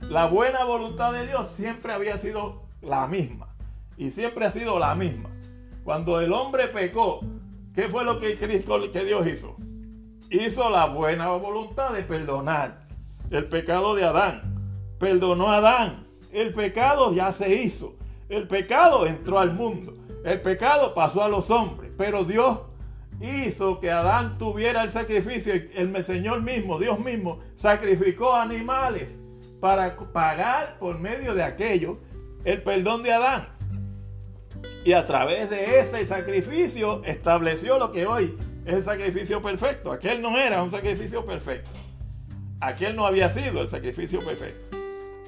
la 0.00 0.26
buena 0.26 0.64
voluntad 0.64 1.12
de 1.12 1.26
Dios 1.26 1.48
siempre 1.56 1.92
había 1.92 2.16
sido 2.16 2.62
la 2.80 3.06
misma. 3.06 3.48
Y 3.98 4.10
siempre 4.10 4.46
ha 4.46 4.50
sido 4.50 4.78
la 4.78 4.94
misma. 4.94 5.30
Cuando 5.84 6.20
el 6.20 6.32
hombre 6.32 6.68
pecó, 6.68 7.20
¿qué 7.74 7.88
fue 7.88 8.04
lo 8.04 8.20
que, 8.20 8.36
Cristo, 8.36 8.78
Dios 8.78 9.26
hizo? 9.26 9.56
Hizo 10.30 10.70
la 10.70 10.86
buena 10.86 11.28
voluntad 11.30 11.92
de 11.92 12.02
perdonar 12.02 12.86
el 13.30 13.48
pecado 13.48 13.94
de 13.94 14.04
Adán. 14.04 14.76
Perdonó 14.98 15.52
a 15.52 15.58
Adán. 15.58 16.06
El 16.32 16.52
pecado 16.52 17.12
ya 17.12 17.30
se 17.32 17.62
hizo. 17.62 17.94
El 18.28 18.48
pecado 18.48 19.06
entró 19.06 19.38
al 19.38 19.52
mundo. 19.52 19.94
El 20.24 20.40
pecado 20.40 20.94
pasó 20.94 21.22
a 21.22 21.28
los 21.28 21.50
hombres. 21.50 21.92
Pero 21.96 22.24
Dios 22.24 22.58
hizo 23.20 23.78
que 23.78 23.90
Adán 23.90 24.36
tuviera 24.36 24.82
el 24.82 24.90
sacrificio. 24.90 25.54
El 25.54 26.02
Señor 26.02 26.42
mismo, 26.42 26.78
Dios 26.78 26.98
mismo, 26.98 27.40
sacrificó 27.54 28.34
animales 28.34 29.16
para 29.60 29.96
pagar 29.96 30.78
por 30.78 30.98
medio 30.98 31.34
de 31.34 31.42
aquello 31.42 31.98
el 32.44 32.62
perdón 32.62 33.02
de 33.02 33.12
Adán. 33.12 33.48
Y 34.84 34.92
a 34.92 35.04
través 35.04 35.50
de 35.50 35.80
ese 35.80 36.04
sacrificio 36.06 37.02
estableció 37.04 37.78
lo 37.78 37.90
que 37.90 38.06
hoy 38.06 38.36
es 38.66 38.74
el 38.74 38.82
sacrificio 38.82 39.40
perfecto. 39.40 39.92
Aquel 39.92 40.20
no 40.20 40.36
era 40.36 40.62
un 40.62 40.70
sacrificio 40.70 41.24
perfecto. 41.24 41.70
Aquel 42.60 42.96
no 42.96 43.06
había 43.06 43.30
sido 43.30 43.62
el 43.62 43.68
sacrificio 43.68 44.24
perfecto. 44.24 44.76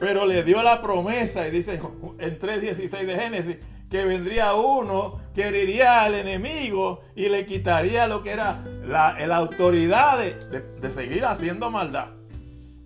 Pero 0.00 0.26
le 0.26 0.42
dio 0.42 0.60
la 0.62 0.82
promesa, 0.82 1.46
y 1.46 1.52
dice 1.52 1.80
en 2.18 2.38
3.16 2.38 3.06
de 3.06 3.14
Génesis, 3.14 3.56
que 3.88 4.04
vendría 4.04 4.54
uno 4.54 5.20
que 5.34 5.48
heriría 5.48 6.02
al 6.02 6.14
enemigo 6.14 7.00
y 7.14 7.28
le 7.28 7.46
quitaría 7.46 8.06
lo 8.06 8.22
que 8.22 8.32
era 8.32 8.64
la, 8.84 9.16
autoridad 9.36 10.18
de, 10.18 10.90
seguir 10.90 11.24
haciendo 11.24 11.70
maldad. 11.70 12.08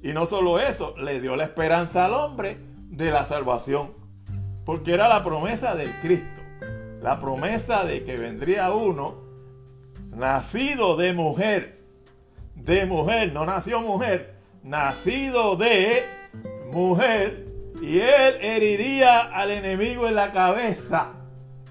Y 0.03 0.13
no 0.13 0.27
solo 0.27 0.59
eso, 0.59 0.95
le 0.99 1.21
dio 1.21 1.35
la 1.35 1.45
esperanza 1.45 2.05
al 2.05 2.13
hombre 2.13 2.59
de 2.91 3.11
la 3.11 3.25
salvación. 3.25 3.95
Porque 4.67 4.93
era 4.93 5.09
la 5.09 5.23
promesa 5.23 5.75
del 5.75 5.99
Cristo. 6.01 6.43
La 7.01 7.19
promesa 7.19 7.85
de 7.85 8.05
que 8.05 8.17
vendría 8.17 8.71
uno 8.71 9.32
nacido 10.15 10.97
de 10.97 11.13
mujer. 11.13 11.81
De 12.55 12.87
mujer, 12.87 13.33
no 13.33 13.47
nació 13.47 13.81
mujer. 13.81 14.35
Nacido 14.63 15.57
de 15.57 16.05
mujer 16.71 17.53
y 17.81 17.99
él 17.99 18.37
heriría 18.41 19.21
al 19.21 19.51
enemigo 19.51 20.07
en 20.07 20.15
la 20.15 20.31
cabeza 20.31 21.13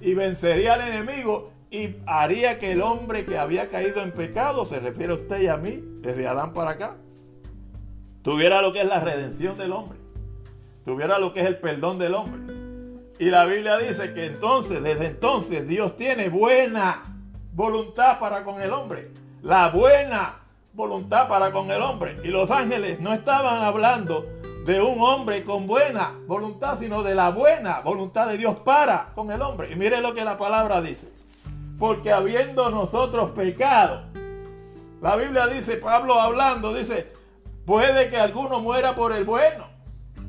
y 0.01 0.13
vencería 0.13 0.73
al 0.73 0.81
enemigo 0.81 1.51
y 1.69 1.95
haría 2.05 2.59
que 2.59 2.73
el 2.73 2.81
hombre 2.81 3.25
que 3.25 3.37
había 3.37 3.69
caído 3.69 4.01
en 4.01 4.11
pecado, 4.11 4.65
se 4.65 4.79
refiere 4.79 5.13
a 5.13 5.15
usted 5.15 5.39
y 5.39 5.47
a 5.47 5.55
mí, 5.55 5.81
desde 6.01 6.27
Adán 6.27 6.51
para 6.51 6.71
acá, 6.71 6.97
tuviera 8.23 8.61
lo 8.61 8.73
que 8.73 8.81
es 8.81 8.87
la 8.87 8.99
redención 8.99 9.57
del 9.57 9.71
hombre, 9.71 9.97
tuviera 10.83 11.17
lo 11.17 11.33
que 11.33 11.39
es 11.41 11.47
el 11.47 11.59
perdón 11.59 11.97
del 11.97 12.13
hombre. 12.13 12.53
Y 13.19 13.29
la 13.29 13.45
Biblia 13.45 13.77
dice 13.77 14.13
que 14.13 14.25
entonces, 14.25 14.83
desde 14.83 15.05
entonces, 15.05 15.65
Dios 15.67 15.95
tiene 15.95 16.27
buena 16.27 17.03
voluntad 17.53 18.19
para 18.19 18.43
con 18.43 18.61
el 18.61 18.71
hombre. 18.71 19.11
La 19.41 19.69
buena 19.69 20.39
voluntad 20.73 21.27
para 21.27 21.51
con 21.51 21.69
el 21.71 21.81
hombre. 21.81 22.19
Y 22.23 22.29
los 22.29 22.51
ángeles 22.51 22.99
no 22.99 23.13
estaban 23.13 23.63
hablando 23.63 24.25
de 24.65 24.81
un 24.81 25.01
hombre 25.01 25.43
con 25.43 25.67
buena 25.67 26.19
voluntad, 26.27 26.79
sino 26.79 27.03
de 27.03 27.15
la 27.15 27.31
buena 27.31 27.79
voluntad 27.81 28.27
de 28.27 28.37
Dios 28.37 28.55
para 28.63 29.11
con 29.15 29.31
el 29.31 29.41
hombre. 29.41 29.71
Y 29.71 29.75
mire 29.75 30.01
lo 30.01 30.13
que 30.13 30.23
la 30.23 30.37
palabra 30.37 30.81
dice. 30.81 31.11
Porque 31.79 32.11
habiendo 32.11 32.69
nosotros 32.69 33.31
pecado, 33.31 34.03
la 35.01 35.15
Biblia 35.15 35.47
dice, 35.47 35.77
Pablo 35.77 36.21
hablando, 36.21 36.73
dice, 36.73 37.11
puede 37.65 38.07
que 38.07 38.17
alguno 38.17 38.59
muera 38.59 38.93
por 38.93 39.13
el 39.13 39.25
bueno, 39.25 39.65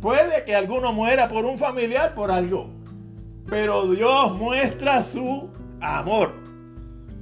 puede 0.01 0.45
que 0.45 0.57
alguno 0.57 0.95
muera 0.95 1.29
por 1.29 1.45
un 1.45 1.59
familiar, 1.59 2.15
por 2.15 2.31
algo. 2.31 2.71
Pero 3.51 3.87
Dios 3.87 4.33
muestra 4.33 5.05
su 5.05 5.51
amor 5.83 6.42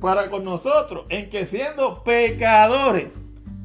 para 0.00 0.30
con 0.30 0.44
nosotros 0.44 1.04
en 1.08 1.28
que 1.28 1.46
siendo 1.46 2.02
pecadores, 2.02 3.12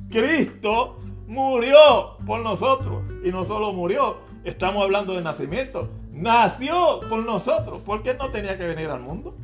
Cristo 0.09 0.99
murió 1.27 2.17
por 2.25 2.41
nosotros. 2.41 3.03
Y 3.23 3.31
no 3.31 3.45
solo 3.45 3.73
murió, 3.73 4.17
estamos 4.43 4.83
hablando 4.83 5.15
de 5.15 5.21
nacimiento. 5.21 5.89
Nació 6.11 6.99
por 7.09 7.23
nosotros, 7.25 7.81
porque 7.85 8.13
no 8.13 8.29
tenía 8.29 8.57
que 8.57 8.65
venir 8.65 8.89
al 8.89 9.01
mundo. 9.01 9.35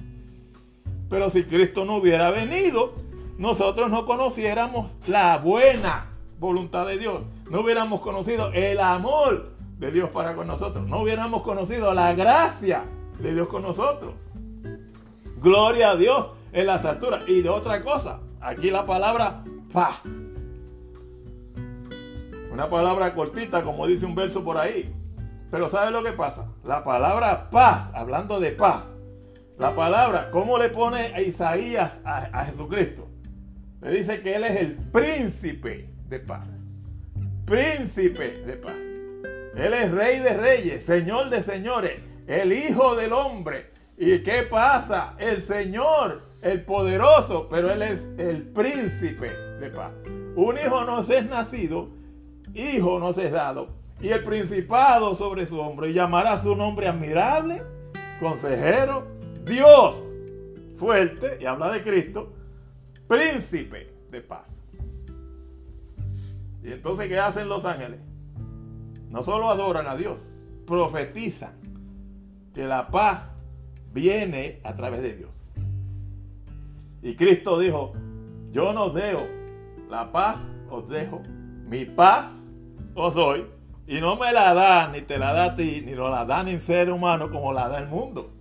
Pero 1.09 1.29
si 1.29 1.43
Cristo 1.43 1.83
no 1.83 1.97
hubiera 1.97 2.31
venido, 2.31 2.93
nosotros 3.37 3.89
no 3.89 4.05
conociéramos 4.05 4.93
la 5.07 5.37
buena 5.37 6.11
voluntad 6.39 6.87
de 6.87 6.97
Dios. 6.97 7.21
No 7.49 7.61
hubiéramos 7.61 8.01
conocido 8.01 8.51
el 8.53 8.79
amor 8.79 9.51
de 9.77 9.91
Dios 9.91 10.09
para 10.09 10.35
con 10.35 10.47
nosotros. 10.47 10.87
No 10.87 11.01
hubiéramos 11.01 11.41
conocido 11.41 11.93
la 11.93 12.13
gracia 12.13 12.85
de 13.19 13.33
Dios 13.33 13.47
con 13.47 13.63
nosotros. 13.63 14.13
Gloria 15.41 15.91
a 15.91 15.95
Dios 15.95 16.29
en 16.51 16.67
las 16.67 16.85
alturas. 16.85 17.23
Y 17.27 17.41
de 17.41 17.49
otra 17.49 17.81
cosa, 17.81 18.21
aquí 18.39 18.71
la 18.71 18.85
palabra 18.85 19.43
paz. 19.71 20.03
Una 22.51 22.69
palabra 22.69 23.13
cortita, 23.13 23.63
como 23.63 23.87
dice 23.87 24.05
un 24.05 24.15
verso 24.15 24.43
por 24.43 24.57
ahí. 24.57 24.93
Pero 25.49 25.69
¿sabe 25.69 25.91
lo 25.91 26.03
que 26.03 26.13
pasa? 26.13 26.47
La 26.63 26.83
palabra 26.83 27.49
paz, 27.49 27.91
hablando 27.93 28.39
de 28.39 28.51
paz, 28.51 28.93
la 29.57 29.75
palabra, 29.75 30.31
¿cómo 30.31 30.57
le 30.57 30.69
pone 30.69 31.13
a 31.13 31.21
Isaías 31.21 32.01
a, 32.03 32.45
Jesucristo? 32.45 33.07
Le 33.81 33.91
dice 33.91 34.21
que 34.21 34.35
Él 34.35 34.43
es 34.43 34.59
el 34.59 34.75
príncipe 34.75 35.89
de 36.07 36.19
paz. 36.19 36.47
Príncipe 37.45 38.41
de 38.43 38.53
paz. 38.53 38.75
Él 39.55 39.73
es 39.73 39.91
rey 39.91 40.19
de 40.19 40.33
reyes, 40.33 40.85
señor 40.85 41.29
de 41.29 41.43
señores, 41.43 41.99
el 42.27 42.53
hijo 42.53 42.95
del 42.95 43.11
hombre. 43.13 43.71
¿Y 43.97 44.23
qué 44.23 44.43
pasa? 44.43 45.13
El 45.19 45.41
Señor, 45.41 46.23
el 46.41 46.63
poderoso, 46.63 47.47
pero 47.49 47.71
Él 47.71 47.81
es 47.81 48.01
el 48.17 48.43
príncipe 48.43 49.29
de 49.59 49.69
paz. 49.69 49.91
Un 50.35 50.57
hijo 50.57 50.83
no 50.85 51.01
es 51.01 51.29
nacido, 51.29 51.89
hijo 52.53 52.99
nos 52.99 53.17
es 53.17 53.31
dado, 53.31 53.69
y 53.99 54.09
el 54.09 54.23
principado 54.23 55.15
sobre 55.15 55.45
su 55.45 55.59
hombro, 55.59 55.87
y 55.87 55.93
llamará 55.93 56.41
su 56.41 56.55
nombre 56.55 56.87
admirable, 56.87 57.61
consejero, 58.19 59.05
Dios 59.45 60.01
fuerte, 60.77 61.37
y 61.39 61.45
habla 61.45 61.71
de 61.71 61.83
Cristo, 61.83 62.33
príncipe 63.07 63.93
de 64.09 64.21
paz. 64.21 64.47
Y 66.63 66.71
entonces, 66.71 67.07
¿qué 67.07 67.19
hacen 67.19 67.49
los 67.49 67.65
ángeles? 67.65 67.99
No 69.09 69.23
solo 69.23 69.49
adoran 69.49 69.87
a 69.87 69.95
Dios, 69.95 70.21
profetizan 70.65 71.53
que 72.53 72.65
la 72.65 72.89
paz 72.89 73.35
viene 73.93 74.59
a 74.63 74.73
través 74.73 75.01
de 75.01 75.13
Dios. 75.13 75.30
Y 77.01 77.15
Cristo 77.15 77.59
dijo, 77.59 77.93
yo 78.51 78.73
no 78.73 78.89
dejo, 78.89 79.25
la 79.89 80.11
paz 80.11 80.37
os 80.69 80.87
dejo, 80.87 81.21
mi 81.65 81.85
paz 81.85 82.27
os 82.93 83.13
doy 83.13 83.45
y 83.87 83.99
no 83.99 84.15
me 84.15 84.31
la 84.31 84.53
da, 84.53 84.87
ni 84.87 85.01
te 85.01 85.17
la 85.17 85.33
da 85.33 85.45
a 85.45 85.55
ti, 85.55 85.83
ni 85.85 85.93
no 85.93 86.09
la 86.09 86.25
da 86.25 86.43
ni 86.43 86.59
ser 86.59 86.91
humano 86.91 87.29
como 87.31 87.51
la 87.51 87.67
da 87.67 87.79
el 87.79 87.87
mundo. 87.87 88.31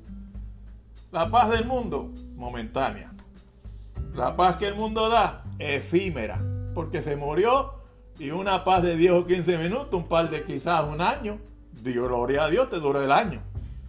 La 1.11 1.31
paz 1.31 1.51
del 1.51 1.64
mundo, 1.64 2.12
momentánea. 2.37 3.12
La 4.14 4.37
paz 4.37 4.57
que 4.57 4.68
el 4.68 4.75
mundo 4.75 5.09
da, 5.09 5.42
efímera, 5.59 6.40
porque 6.75 7.03
se 7.03 7.16
murió 7.16 7.75
y 8.18 8.31
una 8.31 8.62
paz 8.62 8.83
de 8.83 8.96
10 8.96 9.12
o 9.12 9.27
15 9.27 9.59
minutos, 9.59 9.94
un 9.94 10.07
par 10.07 10.31
de 10.31 10.44
quizás 10.44 10.85
un 10.85 11.01
año, 11.01 11.38
Dios, 11.83 12.07
gloria 12.07 12.44
a 12.44 12.49
Dios, 12.49 12.68
te 12.68 12.79
dura 12.79 13.03
el 13.03 13.11
año. 13.11 13.42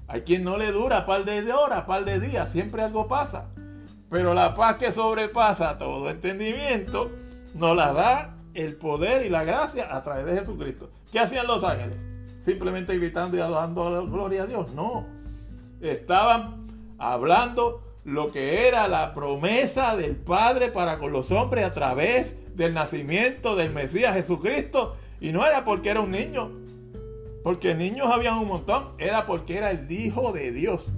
Hay 0.07 0.21
quien 0.21 0.43
no 0.43 0.57
le 0.57 0.71
dura 0.71 1.05
par 1.05 1.25
de 1.25 1.53
horas, 1.53 1.83
par 1.83 2.05
de 2.05 2.19
días, 2.19 2.51
siempre 2.51 2.81
algo 2.81 3.07
pasa. 3.07 3.49
Pero 4.11 4.33
la 4.33 4.53
paz 4.53 4.75
que 4.75 4.91
sobrepasa 4.91 5.77
todo 5.77 6.09
entendimiento, 6.09 7.09
nos 7.55 7.77
la 7.77 7.93
da 7.93 8.35
el 8.53 8.75
poder 8.75 9.25
y 9.25 9.29
la 9.29 9.45
gracia 9.45 9.95
a 9.95 10.03
través 10.03 10.25
de 10.25 10.37
Jesucristo. 10.37 10.89
¿Qué 11.13 11.19
hacían 11.19 11.47
los 11.47 11.63
ángeles? 11.63 11.95
Simplemente 12.41 12.97
gritando 12.97 13.37
y 13.37 13.39
la 13.39 13.67
gloria 14.01 14.43
a 14.43 14.47
Dios. 14.47 14.73
No. 14.73 15.07
Estaban 15.79 16.67
hablando 16.99 17.83
lo 18.03 18.31
que 18.31 18.67
era 18.67 18.89
la 18.89 19.13
promesa 19.13 19.95
del 19.95 20.17
Padre 20.17 20.71
para 20.71 20.99
con 20.99 21.13
los 21.13 21.31
hombres 21.31 21.63
a 21.63 21.71
través 21.71 22.35
del 22.53 22.73
nacimiento 22.73 23.55
del 23.55 23.71
Mesías 23.71 24.13
Jesucristo. 24.13 24.97
Y 25.21 25.31
no 25.31 25.47
era 25.47 25.63
porque 25.63 25.89
era 25.89 26.01
un 26.01 26.11
niño, 26.11 26.51
porque 27.45 27.75
niños 27.75 28.09
habían 28.11 28.39
un 28.39 28.47
montón, 28.49 28.89
era 28.97 29.25
porque 29.25 29.57
era 29.57 29.71
el 29.71 29.89
Hijo 29.89 30.33
de 30.33 30.51
Dios, 30.51 30.91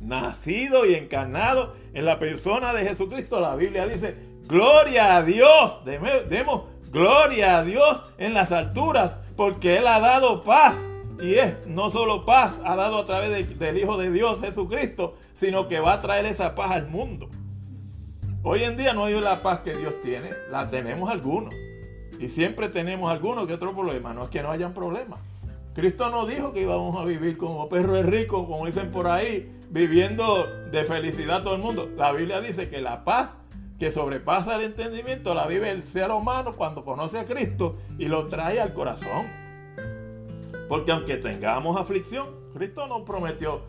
nacido 0.00 0.86
y 0.86 0.94
encarnado 0.94 1.74
en 1.94 2.04
la 2.04 2.18
persona 2.18 2.72
de 2.72 2.88
Jesucristo. 2.88 3.40
La 3.40 3.56
Biblia 3.56 3.86
dice 3.86 4.16
Gloria 4.48 5.16
a 5.16 5.22
Dios. 5.22 5.80
Demos 5.84 6.62
gloria 6.90 7.58
a 7.58 7.64
Dios 7.64 8.02
en 8.16 8.32
las 8.32 8.50
alturas, 8.50 9.18
porque 9.36 9.76
Él 9.76 9.86
ha 9.86 10.00
dado 10.00 10.42
paz. 10.42 10.76
Y 11.20 11.34
es 11.34 11.66
no 11.66 11.90
solo 11.90 12.24
paz, 12.24 12.60
ha 12.64 12.76
dado 12.76 12.98
a 12.98 13.04
través 13.04 13.58
del 13.58 13.76
Hijo 13.76 13.98
de 13.98 14.10
Dios, 14.10 14.40
Jesucristo, 14.40 15.16
sino 15.34 15.66
que 15.66 15.80
va 15.80 15.94
a 15.94 16.00
traer 16.00 16.26
esa 16.26 16.54
paz 16.54 16.70
al 16.72 16.88
mundo. 16.88 17.28
Hoy 18.44 18.62
en 18.62 18.76
día 18.76 18.94
no 18.94 19.06
hay 19.06 19.20
la 19.20 19.42
paz 19.42 19.60
que 19.60 19.74
Dios 19.74 19.94
tiene, 20.00 20.30
la 20.50 20.70
tenemos 20.70 21.10
algunos. 21.10 21.52
Y 22.20 22.28
siempre 22.28 22.68
tenemos 22.68 23.10
algunos 23.10 23.46
que 23.46 23.54
otro 23.54 23.74
problema, 23.74 24.14
no 24.14 24.24
es 24.24 24.30
que 24.30 24.42
no 24.42 24.50
hayan 24.50 24.72
problemas. 24.72 25.18
Cristo 25.78 26.10
no 26.10 26.26
dijo 26.26 26.52
que 26.52 26.62
íbamos 26.62 26.96
a 26.96 27.04
vivir 27.04 27.38
como 27.38 27.68
perros 27.68 28.04
ricos, 28.04 28.48
como 28.48 28.66
dicen 28.66 28.90
por 28.90 29.06
ahí, 29.06 29.48
viviendo 29.70 30.44
de 30.72 30.84
felicidad 30.84 31.44
todo 31.44 31.54
el 31.54 31.60
mundo. 31.60 31.88
La 31.96 32.10
Biblia 32.10 32.40
dice 32.40 32.68
que 32.68 32.80
la 32.80 33.04
paz 33.04 33.34
que 33.78 33.92
sobrepasa 33.92 34.56
el 34.56 34.62
entendimiento 34.62 35.34
la 35.34 35.46
vive 35.46 35.70
el 35.70 35.84
ser 35.84 36.10
humano 36.10 36.50
cuando 36.52 36.84
conoce 36.84 37.20
a 37.20 37.24
Cristo 37.24 37.76
y 37.96 38.06
lo 38.06 38.26
trae 38.26 38.60
al 38.60 38.72
corazón. 38.72 39.28
Porque 40.68 40.90
aunque 40.90 41.16
tengamos 41.16 41.80
aflicción, 41.80 42.26
Cristo 42.52 42.88
nos 42.88 43.02
prometió 43.02 43.62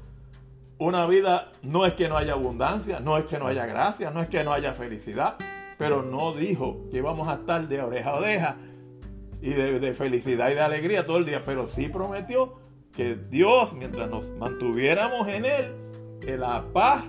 una 0.80 1.06
vida 1.06 1.52
no 1.62 1.86
es 1.86 1.94
que 1.94 2.10
no 2.10 2.18
haya 2.18 2.34
abundancia, 2.34 3.00
no 3.02 3.20
es 3.20 3.26
que 3.26 3.38
no 3.38 3.46
haya 3.46 3.68
gracia, 3.68 4.10
no 4.10 4.24
es 4.24 4.30
que 4.30 4.44
no 4.44 4.52
haya 4.52 4.74
felicidad, 4.74 5.36
pero 5.78 6.02
no 6.02 6.34
dijo 6.34 6.88
que 6.90 6.98
íbamos 6.98 7.28
a 7.28 7.34
estar 7.34 7.68
de 7.68 7.84
oreja 7.84 8.10
a 8.10 8.16
oreja 8.16 8.58
y 9.42 9.52
de, 9.52 9.94
felicidad 9.94 10.50
y 10.50 10.56
de 10.56 10.62
alegría 10.62 11.06
todo 11.06 11.18
el 11.18 11.26
día, 11.26 11.44
pero 11.46 11.68
sí 11.68 11.90
prometió 11.90 12.56
que 12.92 13.16
Dios, 13.16 13.74
mientras 13.74 14.10
nos 14.10 14.30
mantuviéramos 14.32 15.28
en 15.30 15.46
Él, 15.46 15.76
que 16.20 16.38
la 16.38 16.66
paz 16.74 17.06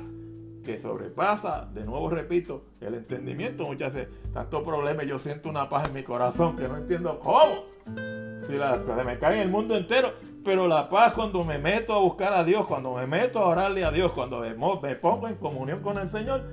que 0.64 0.79
sobrepasa, 0.79 1.69
de 1.73 1.85
nuevo 1.85 2.11
repito, 2.11 2.64
el 2.81 2.95
entendimiento. 2.95 3.64
Muchas 3.64 3.95
veces, 3.95 4.09
tanto 4.33 4.62
problema, 4.62 5.03
yo 5.03 5.19
siento 5.19 5.49
una 5.49 5.69
paz 5.69 5.88
en 5.88 5.95
mi 5.95 6.03
corazón 6.03 6.57
que 6.57 6.69
no 6.69 6.77
entiendo 6.77 7.19
cómo. 7.19 7.64
Si 8.47 8.57
la, 8.57 8.83
se 8.85 9.05
me 9.05 9.19
cae 9.19 9.37
en 9.37 9.43
el 9.43 9.49
mundo 9.49 9.77
entero, 9.77 10.14
pero 10.45 10.69
la 10.69 10.88
paz 10.88 11.14
cuando 11.14 11.45
me 11.45 11.59
meto 11.59 11.95
a 11.95 11.99
buscar 11.99 12.33
a 12.33 12.45
Dios, 12.45 12.66
cuando 12.66 12.95
me 12.95 13.07
meto 13.07 13.40
a 13.40 13.49
orarle 13.49 13.85
a 13.85 13.90
Dios, 13.90 14.12
cuando 14.12 14.40
me 14.40 14.97
pongo 14.97 15.29
en 15.29 15.37
comunión 15.37 15.81
con 15.81 15.99
el 15.99 16.09
Señor, 16.09 16.45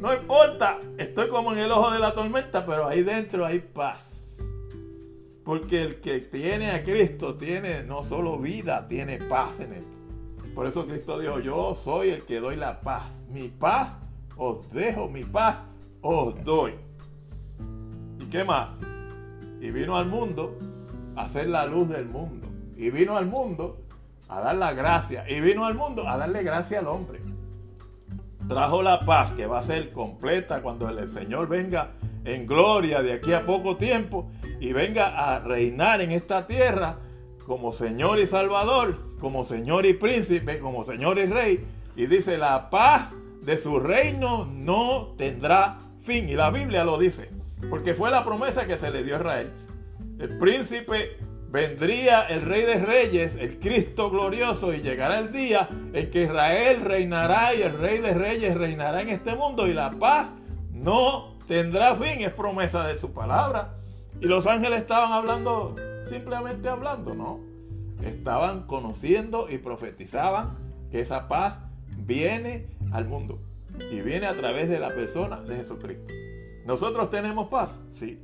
no 0.00 0.14
importa, 0.14 0.78
estoy 0.98 1.28
como 1.28 1.52
en 1.52 1.58
el 1.58 1.72
ojo 1.72 1.90
de 1.90 1.98
la 1.98 2.12
tormenta, 2.12 2.66
pero 2.66 2.86
ahí 2.86 3.02
dentro 3.02 3.46
hay 3.46 3.60
paz. 3.60 4.24
Porque 5.44 5.82
el 5.82 6.00
que 6.00 6.20
tiene 6.20 6.72
a 6.72 6.82
Cristo 6.82 7.36
tiene 7.36 7.82
no 7.82 8.02
solo 8.04 8.38
vida, 8.38 8.88
tiene 8.88 9.18
paz 9.18 9.60
en 9.60 9.72
él. 9.72 9.84
Por 10.54 10.66
eso 10.66 10.86
Cristo 10.86 11.18
dijo, 11.18 11.38
yo 11.40 11.74
soy 11.74 12.10
el 12.10 12.24
que 12.24 12.40
doy 12.40 12.56
la 12.56 12.80
paz. 12.80 13.24
Mi 13.30 13.48
paz 13.48 13.96
os 14.36 14.68
dejo, 14.70 15.08
mi 15.08 15.24
paz 15.24 15.62
os 16.02 16.42
doy. 16.44 16.74
¿Y 18.18 18.24
qué 18.26 18.42
más? 18.42 18.70
Y 19.60 19.70
vino 19.70 19.96
al 19.96 20.06
mundo 20.06 20.58
a 21.14 21.28
ser 21.28 21.48
la 21.48 21.66
luz 21.66 21.88
del 21.88 22.06
mundo. 22.06 22.48
Y 22.76 22.90
vino 22.90 23.16
al 23.16 23.26
mundo 23.26 23.78
a 24.28 24.40
dar 24.40 24.56
la 24.56 24.72
gracia. 24.72 25.24
Y 25.28 25.40
vino 25.40 25.64
al 25.64 25.74
mundo 25.74 26.08
a 26.08 26.16
darle 26.16 26.42
gracia 26.42 26.80
al 26.80 26.88
hombre. 26.88 27.20
Trajo 28.48 28.82
la 28.82 29.04
paz 29.04 29.32
que 29.32 29.46
va 29.46 29.58
a 29.58 29.62
ser 29.62 29.90
completa 29.90 30.62
cuando 30.62 30.88
el 30.88 31.08
Señor 31.08 31.48
venga 31.48 31.94
en 32.24 32.46
gloria 32.46 33.02
de 33.02 33.12
aquí 33.12 33.32
a 33.32 33.44
poco 33.44 33.76
tiempo 33.76 34.30
y 34.60 34.72
venga 34.72 35.34
a 35.34 35.40
reinar 35.40 36.00
en 36.00 36.12
esta 36.12 36.46
tierra 36.46 36.98
como 37.44 37.72
Señor 37.72 38.20
y 38.20 38.26
Salvador, 38.26 39.16
como 39.18 39.44
Señor 39.44 39.84
y 39.86 39.94
Príncipe, 39.94 40.60
como 40.60 40.84
Señor 40.84 41.18
y 41.18 41.26
Rey. 41.26 41.66
Y 41.96 42.06
dice, 42.06 42.38
la 42.38 42.70
paz 42.70 43.12
de 43.42 43.56
su 43.56 43.80
reino 43.80 44.46
no 44.46 45.14
tendrá 45.16 45.78
fin. 46.00 46.28
Y 46.28 46.34
la 46.34 46.50
Biblia 46.50 46.84
lo 46.84 46.98
dice, 46.98 47.30
porque 47.68 47.94
fue 47.94 48.10
la 48.10 48.24
promesa 48.24 48.66
que 48.66 48.78
se 48.78 48.90
le 48.90 49.02
dio 49.02 49.16
a 49.16 49.18
Israel. 49.18 49.52
El 50.18 50.38
príncipe 50.38 51.18
vendría, 51.56 52.26
el 52.26 52.42
Rey 52.42 52.64
de 52.64 52.84
Reyes, 52.84 53.34
el 53.40 53.58
Cristo 53.58 54.10
glorioso, 54.10 54.74
y 54.74 54.82
llegará 54.82 55.20
el 55.20 55.32
día 55.32 55.70
en 55.94 56.10
que 56.10 56.24
Israel 56.24 56.82
reinará 56.82 57.54
y 57.54 57.62
el 57.62 57.72
Rey 57.78 57.98
de 57.98 58.12
Reyes 58.12 58.54
reinará 58.54 59.00
en 59.00 59.08
este 59.08 59.34
mundo 59.34 59.66
y 59.66 59.72
la 59.72 59.92
paz 59.92 60.32
no 60.70 61.38
tendrá 61.46 61.94
fin, 61.94 62.20
es 62.20 62.32
promesa 62.32 62.86
de 62.86 62.98
su 62.98 63.14
palabra. 63.14 63.78
Y 64.20 64.26
los 64.26 64.46
ángeles 64.46 64.80
estaban 64.80 65.12
hablando, 65.12 65.74
simplemente 66.06 66.68
hablando, 66.68 67.14
¿no? 67.14 67.40
Estaban 68.02 68.66
conociendo 68.66 69.46
y 69.48 69.56
profetizaban 69.56 70.58
que 70.90 71.00
esa 71.00 71.26
paz 71.26 71.62
viene 71.96 72.66
al 72.92 73.06
mundo 73.06 73.40
y 73.90 74.02
viene 74.02 74.26
a 74.26 74.34
través 74.34 74.68
de 74.68 74.78
la 74.78 74.88
persona 74.88 75.40
de 75.40 75.56
Jesucristo. 75.56 76.12
¿Nosotros 76.66 77.08
tenemos 77.08 77.48
paz? 77.48 77.80
Sí. 77.92 78.20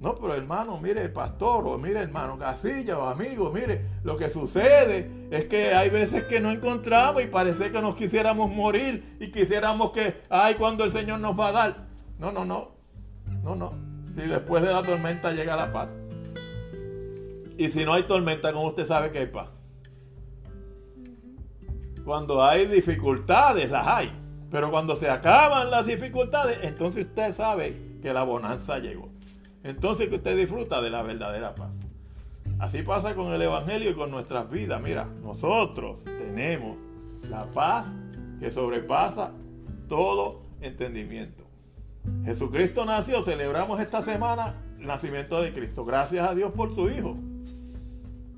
No, 0.00 0.14
pero 0.14 0.34
hermano, 0.34 0.80
mire, 0.80 1.10
pastor, 1.10 1.66
o 1.66 1.76
mire, 1.76 2.00
hermano 2.00 2.38
Casilla, 2.38 2.98
o 2.98 3.06
amigo, 3.06 3.52
mire, 3.52 3.84
lo 4.02 4.16
que 4.16 4.30
sucede 4.30 5.28
es 5.30 5.44
que 5.44 5.74
hay 5.74 5.90
veces 5.90 6.24
que 6.24 6.40
no 6.40 6.50
encontramos 6.50 7.22
y 7.22 7.26
parece 7.26 7.70
que 7.70 7.82
nos 7.82 7.96
quisiéramos 7.96 8.50
morir 8.50 9.16
y 9.20 9.30
quisiéramos 9.30 9.90
que, 9.90 10.22
ay, 10.30 10.54
cuando 10.54 10.84
el 10.84 10.90
Señor 10.90 11.20
nos 11.20 11.38
va 11.38 11.48
a 11.48 11.52
dar. 11.52 11.86
No, 12.18 12.32
no, 12.32 12.46
no. 12.46 12.70
No, 13.42 13.54
no. 13.54 13.72
Si 14.16 14.22
después 14.26 14.62
de 14.62 14.72
la 14.72 14.82
tormenta 14.82 15.32
llega 15.32 15.54
la 15.54 15.70
paz. 15.70 15.98
Y 17.58 17.68
si 17.68 17.84
no 17.84 17.92
hay 17.92 18.04
tormenta, 18.04 18.54
¿cómo 18.54 18.68
usted 18.68 18.86
sabe 18.86 19.10
que 19.10 19.18
hay 19.18 19.26
paz? 19.26 19.60
Cuando 22.06 22.42
hay 22.42 22.64
dificultades, 22.64 23.70
las 23.70 23.86
hay. 23.86 24.12
Pero 24.50 24.70
cuando 24.70 24.96
se 24.96 25.10
acaban 25.10 25.70
las 25.70 25.86
dificultades, 25.86 26.58
entonces 26.62 27.04
usted 27.04 27.34
sabe 27.34 27.98
que 28.00 28.14
la 28.14 28.22
bonanza 28.22 28.78
llegó. 28.78 29.10
Entonces 29.62 30.08
que 30.08 30.16
usted 30.16 30.36
disfruta 30.36 30.80
de 30.80 30.90
la 30.90 31.02
verdadera 31.02 31.54
paz. 31.54 31.78
Así 32.58 32.82
pasa 32.82 33.14
con 33.14 33.32
el 33.32 33.40
Evangelio 33.40 33.90
y 33.90 33.94
con 33.94 34.10
nuestras 34.10 34.50
vidas. 34.50 34.80
Mira, 34.82 35.08
nosotros 35.22 36.04
tenemos 36.04 36.76
la 37.28 37.50
paz 37.50 37.92
que 38.38 38.50
sobrepasa 38.50 39.32
todo 39.88 40.42
entendimiento. 40.60 41.44
Jesucristo 42.24 42.84
nació, 42.84 43.22
celebramos 43.22 43.80
esta 43.80 44.02
semana 44.02 44.54
el 44.78 44.86
nacimiento 44.86 45.40
de 45.42 45.52
Cristo. 45.52 45.84
Gracias 45.84 46.28
a 46.28 46.34
Dios 46.34 46.52
por 46.52 46.74
su 46.74 46.90
Hijo. 46.90 47.16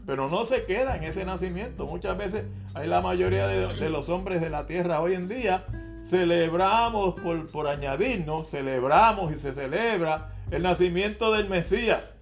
Pero 0.06 0.28
no 0.28 0.44
se 0.44 0.64
queda 0.64 0.96
en 0.96 1.04
ese 1.04 1.24
nacimiento. 1.24 1.86
Muchas 1.86 2.16
veces 2.18 2.44
hay 2.74 2.88
la 2.88 3.00
mayoría 3.00 3.46
de, 3.46 3.90
los 3.90 4.08
hombres 4.08 4.40
de 4.40 4.50
la 4.50 4.66
tierra 4.66 5.00
hoy 5.00 5.14
en 5.14 5.28
día. 5.28 5.64
Celebramos 6.02 7.14
por, 7.20 7.46
por 7.48 7.68
añadirnos, 7.68 8.50
celebramos 8.50 9.34
y 9.34 9.38
se 9.38 9.54
celebra 9.54 10.32
el 10.50 10.62
nacimiento 10.62 11.32
del 11.32 11.48
Mesías. 11.48 12.14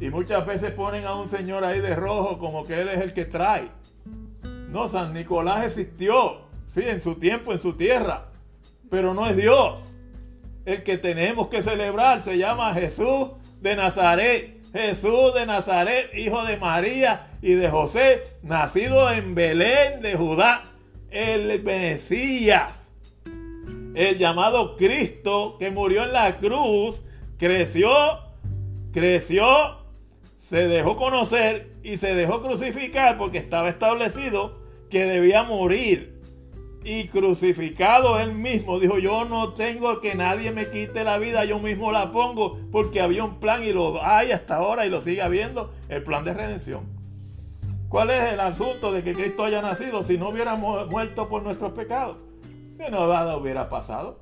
Y 0.00 0.10
muchas 0.10 0.46
veces 0.46 0.70
ponen 0.72 1.04
a 1.04 1.14
un 1.14 1.28
señor 1.28 1.64
ahí 1.64 1.80
de 1.80 1.96
rojo 1.96 2.38
como 2.38 2.66
que 2.66 2.80
él 2.80 2.88
es 2.88 3.00
el 3.00 3.12
que 3.12 3.24
trae. 3.24 3.68
No, 4.68 4.88
San 4.88 5.12
Nicolás 5.12 5.64
existió, 5.64 6.42
sí, 6.66 6.82
en 6.84 7.00
su 7.00 7.16
tiempo, 7.16 7.52
en 7.52 7.58
su 7.58 7.72
tierra, 7.74 8.28
pero 8.88 9.12
no 9.14 9.26
es 9.26 9.36
Dios 9.36 9.88
el 10.68 10.82
que 10.82 10.98
tenemos 10.98 11.48
que 11.48 11.62
celebrar 11.62 12.20
se 12.20 12.36
llama 12.36 12.74
Jesús 12.74 13.30
de 13.60 13.74
Nazaret. 13.74 14.54
Jesús 14.70 15.32
de 15.34 15.46
Nazaret, 15.46 16.10
hijo 16.12 16.44
de 16.44 16.58
María 16.58 17.30
y 17.40 17.54
de 17.54 17.70
José, 17.70 18.22
nacido 18.42 19.10
en 19.10 19.34
Belén 19.34 20.02
de 20.02 20.14
Judá, 20.14 20.64
el 21.10 21.62
Mesías, 21.62 22.86
el 23.94 24.18
llamado 24.18 24.76
Cristo 24.76 25.56
que 25.58 25.70
murió 25.70 26.04
en 26.04 26.12
la 26.12 26.38
cruz, 26.38 27.00
creció, 27.38 27.90
creció, 28.92 29.78
se 30.38 30.68
dejó 30.68 30.96
conocer 30.96 31.72
y 31.82 31.98
se 31.98 32.14
dejó 32.14 32.42
crucificar 32.42 33.18
porque 33.18 33.38
estaba 33.38 33.68
establecido 33.68 34.58
que 34.90 35.04
debía 35.04 35.42
morir 35.42 36.18
y 36.84 37.08
crucificado 37.08 38.18
él 38.18 38.34
mismo. 38.34 38.80
Dijo, 38.80 38.98
yo 38.98 39.24
no 39.24 39.52
tengo 39.52 40.00
que 40.00 40.14
nadie 40.14 40.52
me 40.52 40.70
quite 40.70 41.04
la 41.04 41.18
vida, 41.18 41.44
yo 41.44 41.58
mismo 41.58 41.92
la 41.92 42.10
pongo, 42.12 42.58
porque 42.70 43.00
había 43.00 43.24
un 43.24 43.40
plan 43.40 43.62
y 43.64 43.72
lo 43.72 44.02
hay 44.04 44.32
hasta 44.32 44.56
ahora 44.56 44.86
y 44.86 44.90
lo 44.90 45.02
sigue 45.02 45.22
habiendo, 45.22 45.72
el 45.88 46.02
plan 46.02 46.24
de 46.24 46.34
redención. 46.34 46.97
¿Cuál 47.88 48.10
es 48.10 48.32
el 48.34 48.40
asunto 48.40 48.92
de 48.92 49.02
que 49.02 49.14
Cristo 49.14 49.44
haya 49.44 49.62
nacido 49.62 50.02
si 50.02 50.18
no 50.18 50.28
hubiera 50.28 50.56
muerto 50.56 51.28
por 51.28 51.42
nuestros 51.42 51.72
pecados? 51.72 52.18
Que 52.76 52.90
nada 52.90 53.36
hubiera 53.36 53.68
pasado. 53.68 54.18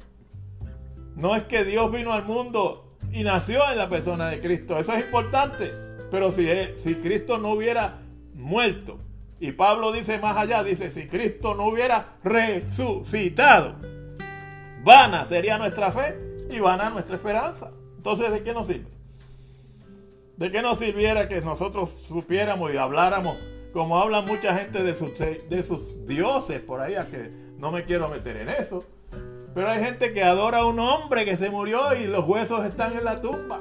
No 1.16 1.35
es 1.35 1.44
que 1.44 1.64
Dios 1.64 1.90
vino 1.90 2.12
al 2.12 2.24
mundo 2.24 2.94
y 3.11 3.24
nació 3.24 3.68
en 3.70 3.79
la 3.79 3.88
persona 3.88 4.29
de 4.29 4.40
Cristo, 4.40 4.79
eso 4.79 4.94
es 4.94 5.05
importante. 5.05 5.72
Pero 6.11 6.31
si, 6.31 6.46
si 6.76 6.94
Cristo 6.94 7.38
no 7.38 7.52
hubiera 7.52 7.98
muerto, 8.35 8.98
y 9.40 9.52
Pablo 9.52 9.92
dice 9.92 10.18
más 10.18 10.37
allá, 10.37 10.62
dice, 10.62 10.90
si 10.90 11.07
Cristo 11.07 11.55
no 11.55 11.66
hubiera 11.66 12.16
resucitado, 12.22 13.74
vana 14.83 15.24
sería 15.24 15.59
nuestra 15.59 15.90
fe 15.90 16.16
y 16.50 16.61
vana 16.61 16.90
nuestra 16.90 17.16
esperanza. 17.16 17.72
Entonces, 17.96 18.31
¿de 18.31 18.42
qué 18.44 18.55
nos 18.55 18.68
sirve? 18.68 18.87
¿De 20.37 20.50
qué 20.50 20.62
nos 20.62 20.79
sirviera 20.79 21.29
que 21.29 21.40
nosotros 21.40 21.90
supiéramos 22.07 22.72
y 22.72 22.76
habláramos 22.76 23.37
como 23.76 24.00
habla 24.00 24.22
mucha 24.22 24.56
gente 24.56 24.82
de 24.82 24.94
sus, 24.94 25.10
de 25.18 25.62
sus 25.62 26.06
dioses 26.06 26.60
por 26.60 26.80
ahí, 26.80 26.94
a 26.94 27.04
que 27.04 27.30
no 27.58 27.70
me 27.70 27.84
quiero 27.84 28.08
meter 28.08 28.38
en 28.38 28.48
eso? 28.48 28.82
Pero 29.54 29.68
hay 29.68 29.84
gente 29.84 30.14
que 30.14 30.22
adora 30.22 30.60
a 30.60 30.64
un 30.64 30.80
hombre 30.80 31.26
que 31.26 31.36
se 31.36 31.50
murió 31.50 31.94
y 31.94 32.06
los 32.06 32.26
huesos 32.26 32.64
están 32.64 32.96
en 32.96 33.04
la 33.04 33.20
tumba. 33.20 33.58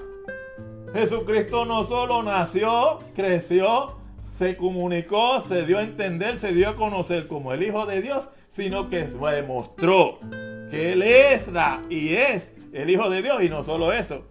Jesucristo 0.94 1.66
no 1.66 1.84
solo 1.84 2.24
nació, 2.24 3.00
creció, 3.14 3.98
se 4.34 4.56
comunicó, 4.56 5.42
se 5.42 5.66
dio 5.66 5.80
a 5.80 5.84
entender, 5.84 6.38
se 6.38 6.54
dio 6.54 6.70
a 6.70 6.76
conocer 6.78 7.28
como 7.28 7.52
el 7.52 7.62
Hijo 7.62 7.86
de 7.86 8.02
Dios, 8.02 8.30
sino 8.48 8.90
que 8.90 9.04
demostró 9.04 10.20
que 10.72 10.94
Él 10.94 11.02
es 11.02 11.52
y 11.90 12.14
es 12.16 12.54
el 12.72 12.90
Hijo 12.90 13.10
de 13.10 13.22
Dios. 13.22 13.44
Y 13.44 13.50
no 13.50 13.64
solo 13.64 13.92
eso, 13.92 14.24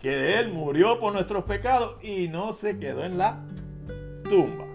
que 0.00 0.38
Él 0.38 0.52
murió 0.52 1.00
por 1.00 1.12
nuestros 1.12 1.42
pecados 1.42 1.96
y 2.00 2.28
no 2.28 2.52
se 2.52 2.78
quedó 2.78 3.02
en 3.02 3.18
la 3.18 3.44
tumba. 4.30 4.71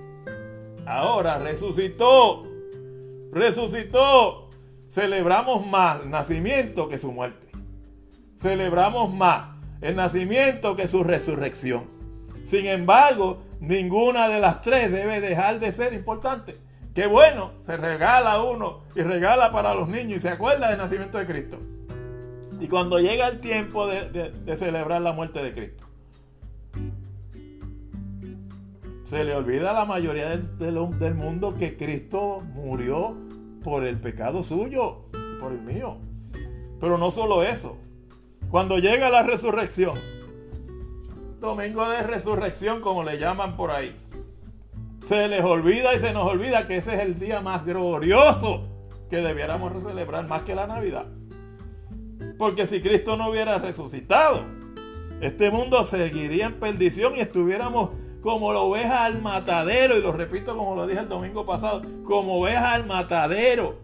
Ahora 0.88 1.38
resucitó, 1.38 2.48
resucitó. 3.34 4.50
Celebramos 4.90 5.68
más 5.68 6.02
el 6.02 6.10
nacimiento 6.10 6.88
que 6.88 6.98
su 6.98 7.12
muerte. 7.12 7.48
Celebramos 8.38 9.14
más 9.14 9.58
el 9.82 9.98
nacimiento 9.98 10.78
que 10.78 10.88
su 10.88 11.04
resurrección. 11.04 11.86
Sin 12.46 12.66
embargo, 12.66 13.44
ninguna 13.60 14.30
de 14.30 14.40
las 14.40 14.62
tres 14.62 14.92
debe 14.92 15.20
dejar 15.20 15.60
de 15.60 15.74
ser 15.74 15.94
importante. 15.94 16.56
Qué 16.96 17.06
bueno, 17.06 17.52
se 17.66 17.76
regala 17.76 18.42
uno 18.42 18.80
y 18.96 19.02
regala 19.02 19.52
para 19.52 19.74
los 19.76 19.90
niños 19.90 20.18
y 20.18 20.22
se 20.22 20.30
acuerda 20.30 20.70
del 20.70 20.78
nacimiento 20.78 21.18
de 21.18 21.26
Cristo. 21.26 21.60
Y 22.60 22.68
cuando 22.70 22.98
llega 23.00 23.28
el 23.28 23.40
tiempo 23.40 23.88
de, 23.88 24.56
celebrar 24.56 25.02
la 25.02 25.12
muerte 25.12 25.44
de 25.44 25.54
Cristo, 25.54 25.87
se 29.08 29.24
le 29.24 29.34
olvida 29.34 29.72
a 29.72 29.74
la 29.74 29.86
mayoría 29.86 30.28
del, 30.28 31.00
del, 31.00 31.16
mundo 31.16 31.56
que 31.56 31.78
Cristo 31.78 32.42
murió 32.42 33.16
por 33.64 33.86
el 33.86 34.02
pecado 34.02 34.44
suyo 34.44 35.06
y 35.14 35.40
por 35.40 35.54
el 35.54 35.62
mío. 35.62 35.96
Pero 36.82 36.98
no 36.98 37.10
solo 37.12 37.42
eso. 37.42 37.78
Cuando 38.52 38.80
llega 38.80 39.10
la 39.10 39.24
resurrección, 39.24 39.98
domingo 41.40 41.88
de 41.88 42.04
resurrección 42.04 42.82
como 42.82 43.06
le 43.06 43.18
llaman 43.18 43.56
por 43.56 43.72
ahí, 43.72 43.96
se 45.00 45.30
les 45.30 45.42
olvida 45.42 45.96
y 45.96 46.00
se 46.02 46.12
nos 46.12 46.30
olvida 46.30 46.68
que 46.68 46.76
ese 46.76 46.96
es 46.96 47.00
el 47.00 47.18
día 47.18 47.40
más 47.40 47.64
glorioso 47.64 48.68
que 49.10 49.22
debiéramos 49.22 49.72
celebrar 49.84 50.28
más 50.28 50.42
que 50.42 50.54
la 50.54 50.68
Navidad. 50.68 51.06
Porque 52.38 52.68
si 52.68 52.82
Cristo 52.82 53.16
no 53.16 53.30
hubiera 53.30 53.58
resucitado, 53.58 54.44
este 55.22 55.50
mundo 55.50 55.86
seguiría 55.86 56.48
en 56.48 56.60
perdición 56.60 57.16
y 57.16 57.22
estuviéramos 57.22 57.92
como 58.28 58.52
la 58.52 58.60
oveja 58.60 59.06
al 59.06 59.22
matadero. 59.22 59.98
Y 59.98 60.02
lo 60.02 60.12
repito 60.12 60.58
como 60.58 60.76
lo 60.76 60.86
dije 60.86 61.00
el 61.00 61.08
domingo 61.08 61.46
pasado, 61.46 61.82
como 62.04 62.42
oveja 62.42 62.74
al 62.74 62.86
matadero. 62.86 63.80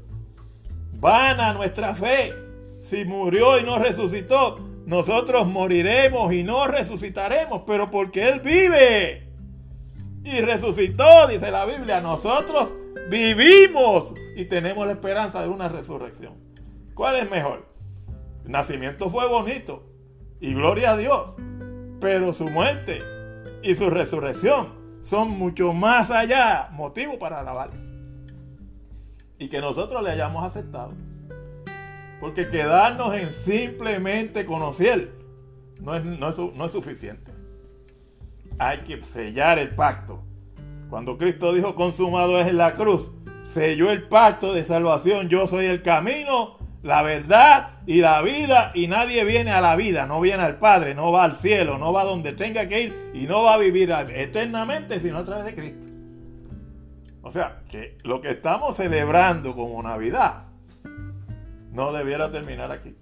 Vana 0.99 1.53
nuestra 1.53 1.95
fe. 1.95 2.33
Si 2.81 3.05
murió 3.05 3.57
y 3.57 3.63
no 3.63 3.79
resucitó, 3.79 4.57
nosotros 4.85 5.47
moriremos 5.47 6.33
y 6.33 6.43
no 6.43 6.67
resucitaremos, 6.67 7.61
pero 7.65 7.89
porque 7.89 8.27
Él 8.27 8.41
vive. 8.41 9.29
Y 10.25 10.41
resucitó, 10.41 11.25
dice 11.29 11.49
la 11.49 11.63
Biblia, 11.65 12.01
nosotros 12.01 12.73
vivimos 13.09 14.13
y 14.35 14.43
tenemos 14.43 14.85
la 14.85 14.91
esperanza 14.91 15.41
de 15.41 15.47
una 15.47 15.69
resurrección. 15.69 16.33
¿Cuál 16.93 17.15
es 17.15 17.31
mejor? 17.31 17.65
El 18.43 18.51
nacimiento 18.51 19.09
fue 19.09 19.25
bonito 19.25 19.85
y 20.41 20.53
gloria 20.53 20.91
a 20.91 20.97
Dios, 20.97 21.33
pero 22.01 22.33
su 22.33 22.49
muerte 22.49 23.13
y 23.63 23.75
su 23.75 23.89
resurrección 23.89 24.99
son 25.01 25.31
mucho 25.31 25.73
más 25.73 26.09
allá, 26.11 26.69
motivo 26.71 27.17
para 27.17 27.39
alabar. 27.39 27.71
Y 29.39 29.49
que 29.49 29.59
nosotros 29.59 30.03
le 30.03 30.11
hayamos 30.11 30.43
aceptado. 30.43 30.93
Porque 32.19 32.49
quedarnos 32.49 33.15
en 33.15 33.33
simplemente 33.33 34.45
conocer 34.45 35.11
no 35.81 35.95
es, 35.95 36.05
no 36.05 36.31
no 36.31 36.65
es 36.65 36.71
suficiente. 36.71 37.31
Hay 38.59 38.79
que 38.79 39.01
sellar 39.01 39.59
el 39.59 39.75
pacto. 39.75 40.23
Cuando 40.89 41.17
Cristo 41.17 41.53
dijo 41.53 41.75
consumado 41.75 42.39
es 42.39 42.47
en 42.47 42.57
la 42.57 42.73
cruz, 42.73 43.11
selló 43.43 43.91
el 43.91 44.07
pacto 44.07 44.53
de 44.53 44.63
salvación. 44.63 45.27
Yo 45.27 45.47
soy 45.47 45.65
el 45.65 45.81
camino, 45.81 46.57
la 46.81 47.01
verdad 47.01 47.72
y 47.85 48.01
la 48.01 48.21
vida 48.21 48.71
y 48.73 48.87
nadie 48.87 49.25
viene 49.25 49.51
a 49.51 49.61
la 49.61 49.75
vida, 49.75 50.05
no 50.05 50.21
viene 50.21 50.43
al 50.43 50.57
Padre, 50.57 50.95
no 50.95 51.11
va 51.11 51.23
al 51.25 51.35
cielo, 51.35 51.77
no 51.77 51.91
va 51.91 52.05
donde 52.05 52.33
tenga 52.33 52.67
que 52.67 52.83
ir 52.83 53.11
y 53.13 53.23
no 53.23 53.43
va 53.43 53.55
a 53.55 53.57
vivir 53.57 53.91
eternamente 53.91 54.99
sino 54.99 55.19
a 55.19 55.25
través 55.25 55.45
de 55.45 55.55
Cristo. 55.55 55.87
O 57.21 57.31
sea, 57.31 57.61
que 57.69 57.97
lo 58.03 58.21
que 58.21 58.31
estamos 58.31 58.75
celebrando 58.75 59.55
como 59.55 59.81
Navidad 59.81 60.43
no 61.71 61.91
debiera 61.91 62.31
terminar 62.31 62.71
aquí. 62.71 62.95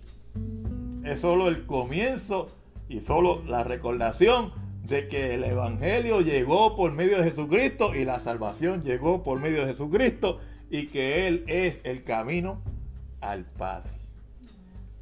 Es 1.04 1.22
solo 1.22 1.48
el 1.48 1.66
comienzo 1.66 2.48
y 2.88 3.02
solo 3.02 3.44
la 3.46 3.64
recordación 3.64 4.54
de 4.84 5.08
que 5.08 5.36
el 5.36 5.44
Evangelio 5.44 6.22
llegó 6.22 6.76
por 6.76 6.92
medio 6.92 7.18
de 7.18 7.30
Jesucristo 7.30 7.96
y 7.96 8.06
la 8.06 8.20
salvación 8.20 8.84
llegó 8.84 9.24
por 9.24 9.40
medio 9.40 9.62
de 9.62 9.72
Jesucristo 9.72 10.40
y 10.70 10.88
que 10.88 11.28
Él 11.28 11.44
es 11.48 11.82
el 11.84 12.04
camino 12.04 12.62
al 13.22 13.46
Padre. 13.46 14.01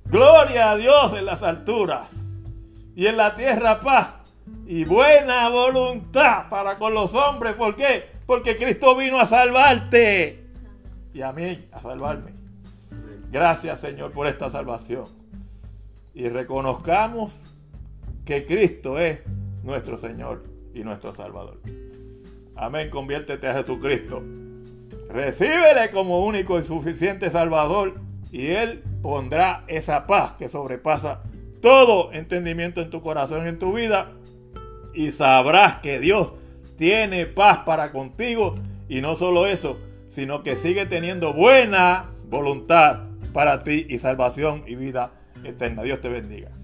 Gloria 0.09 0.71
a 0.71 0.75
Dios 0.77 1.13
en 1.13 1.25
las 1.25 1.43
alturas 1.43 2.09
y 2.95 3.05
en 3.05 3.15
la 3.15 3.35
tierra 3.35 3.79
paz 3.79 4.17
y 4.65 4.83
buena 4.83 5.49
voluntad 5.49 6.49
para 6.49 6.79
con 6.79 6.95
los 6.95 7.13
hombres. 7.13 7.53
¿Por 7.53 7.75
qué? 7.75 8.09
Porque 8.25 8.57
Cristo 8.57 8.95
vino 8.95 9.19
a 9.19 9.27
salvarte 9.27 10.43
y 11.13 11.21
a 11.21 11.31
mí 11.31 11.63
a 11.71 11.79
salvarme. 11.81 12.33
Gracias 13.31 13.81
Señor 13.81 14.11
por 14.11 14.25
esta 14.25 14.49
salvación. 14.49 15.05
Y 16.15 16.27
reconozcamos 16.27 17.43
que 18.25 18.45
Cristo 18.47 18.97
es 18.97 19.19
nuestro 19.63 19.99
Señor 19.99 20.43
y 20.73 20.83
nuestro 20.83 21.13
Salvador. 21.13 21.61
Amén, 22.55 22.89
conviértete 22.89 23.47
a 23.47 23.53
Jesucristo. 23.53 24.23
Recíbele 25.07 25.91
como 25.91 26.25
único 26.25 26.57
y 26.57 26.63
suficiente 26.63 27.29
Salvador 27.29 28.08
y 28.31 28.47
Él 28.51 28.83
pondrá 29.01 29.63
esa 29.67 30.05
paz 30.05 30.33
que 30.33 30.49
sobrepasa 30.49 31.21
todo 31.61 32.11
entendimiento 32.13 32.81
en 32.81 32.89
tu 32.89 33.01
corazón 33.01 33.47
en 33.47 33.59
tu 33.59 33.73
vida. 33.73 34.11
Y 34.93 35.11
sabrás 35.11 35.77
que 35.77 35.99
Dios 35.99 36.33
tiene 36.77 37.25
paz 37.25 37.59
para 37.65 37.91
contigo. 37.91 38.55
Y 38.87 39.01
no 39.01 39.15
solo 39.15 39.45
eso, 39.47 39.79
sino 40.07 40.43
que 40.43 40.55
sigue 40.55 40.85
teniendo 40.85 41.33
buena 41.33 42.07
voluntad 42.27 43.03
para 43.33 43.63
ti 43.63 43.85
y 43.89 43.99
salvación 43.99 44.63
y 44.67 44.75
vida 44.75 45.11
eterna. 45.43 45.83
Dios 45.83 46.01
te 46.01 46.09
bendiga. 46.09 46.58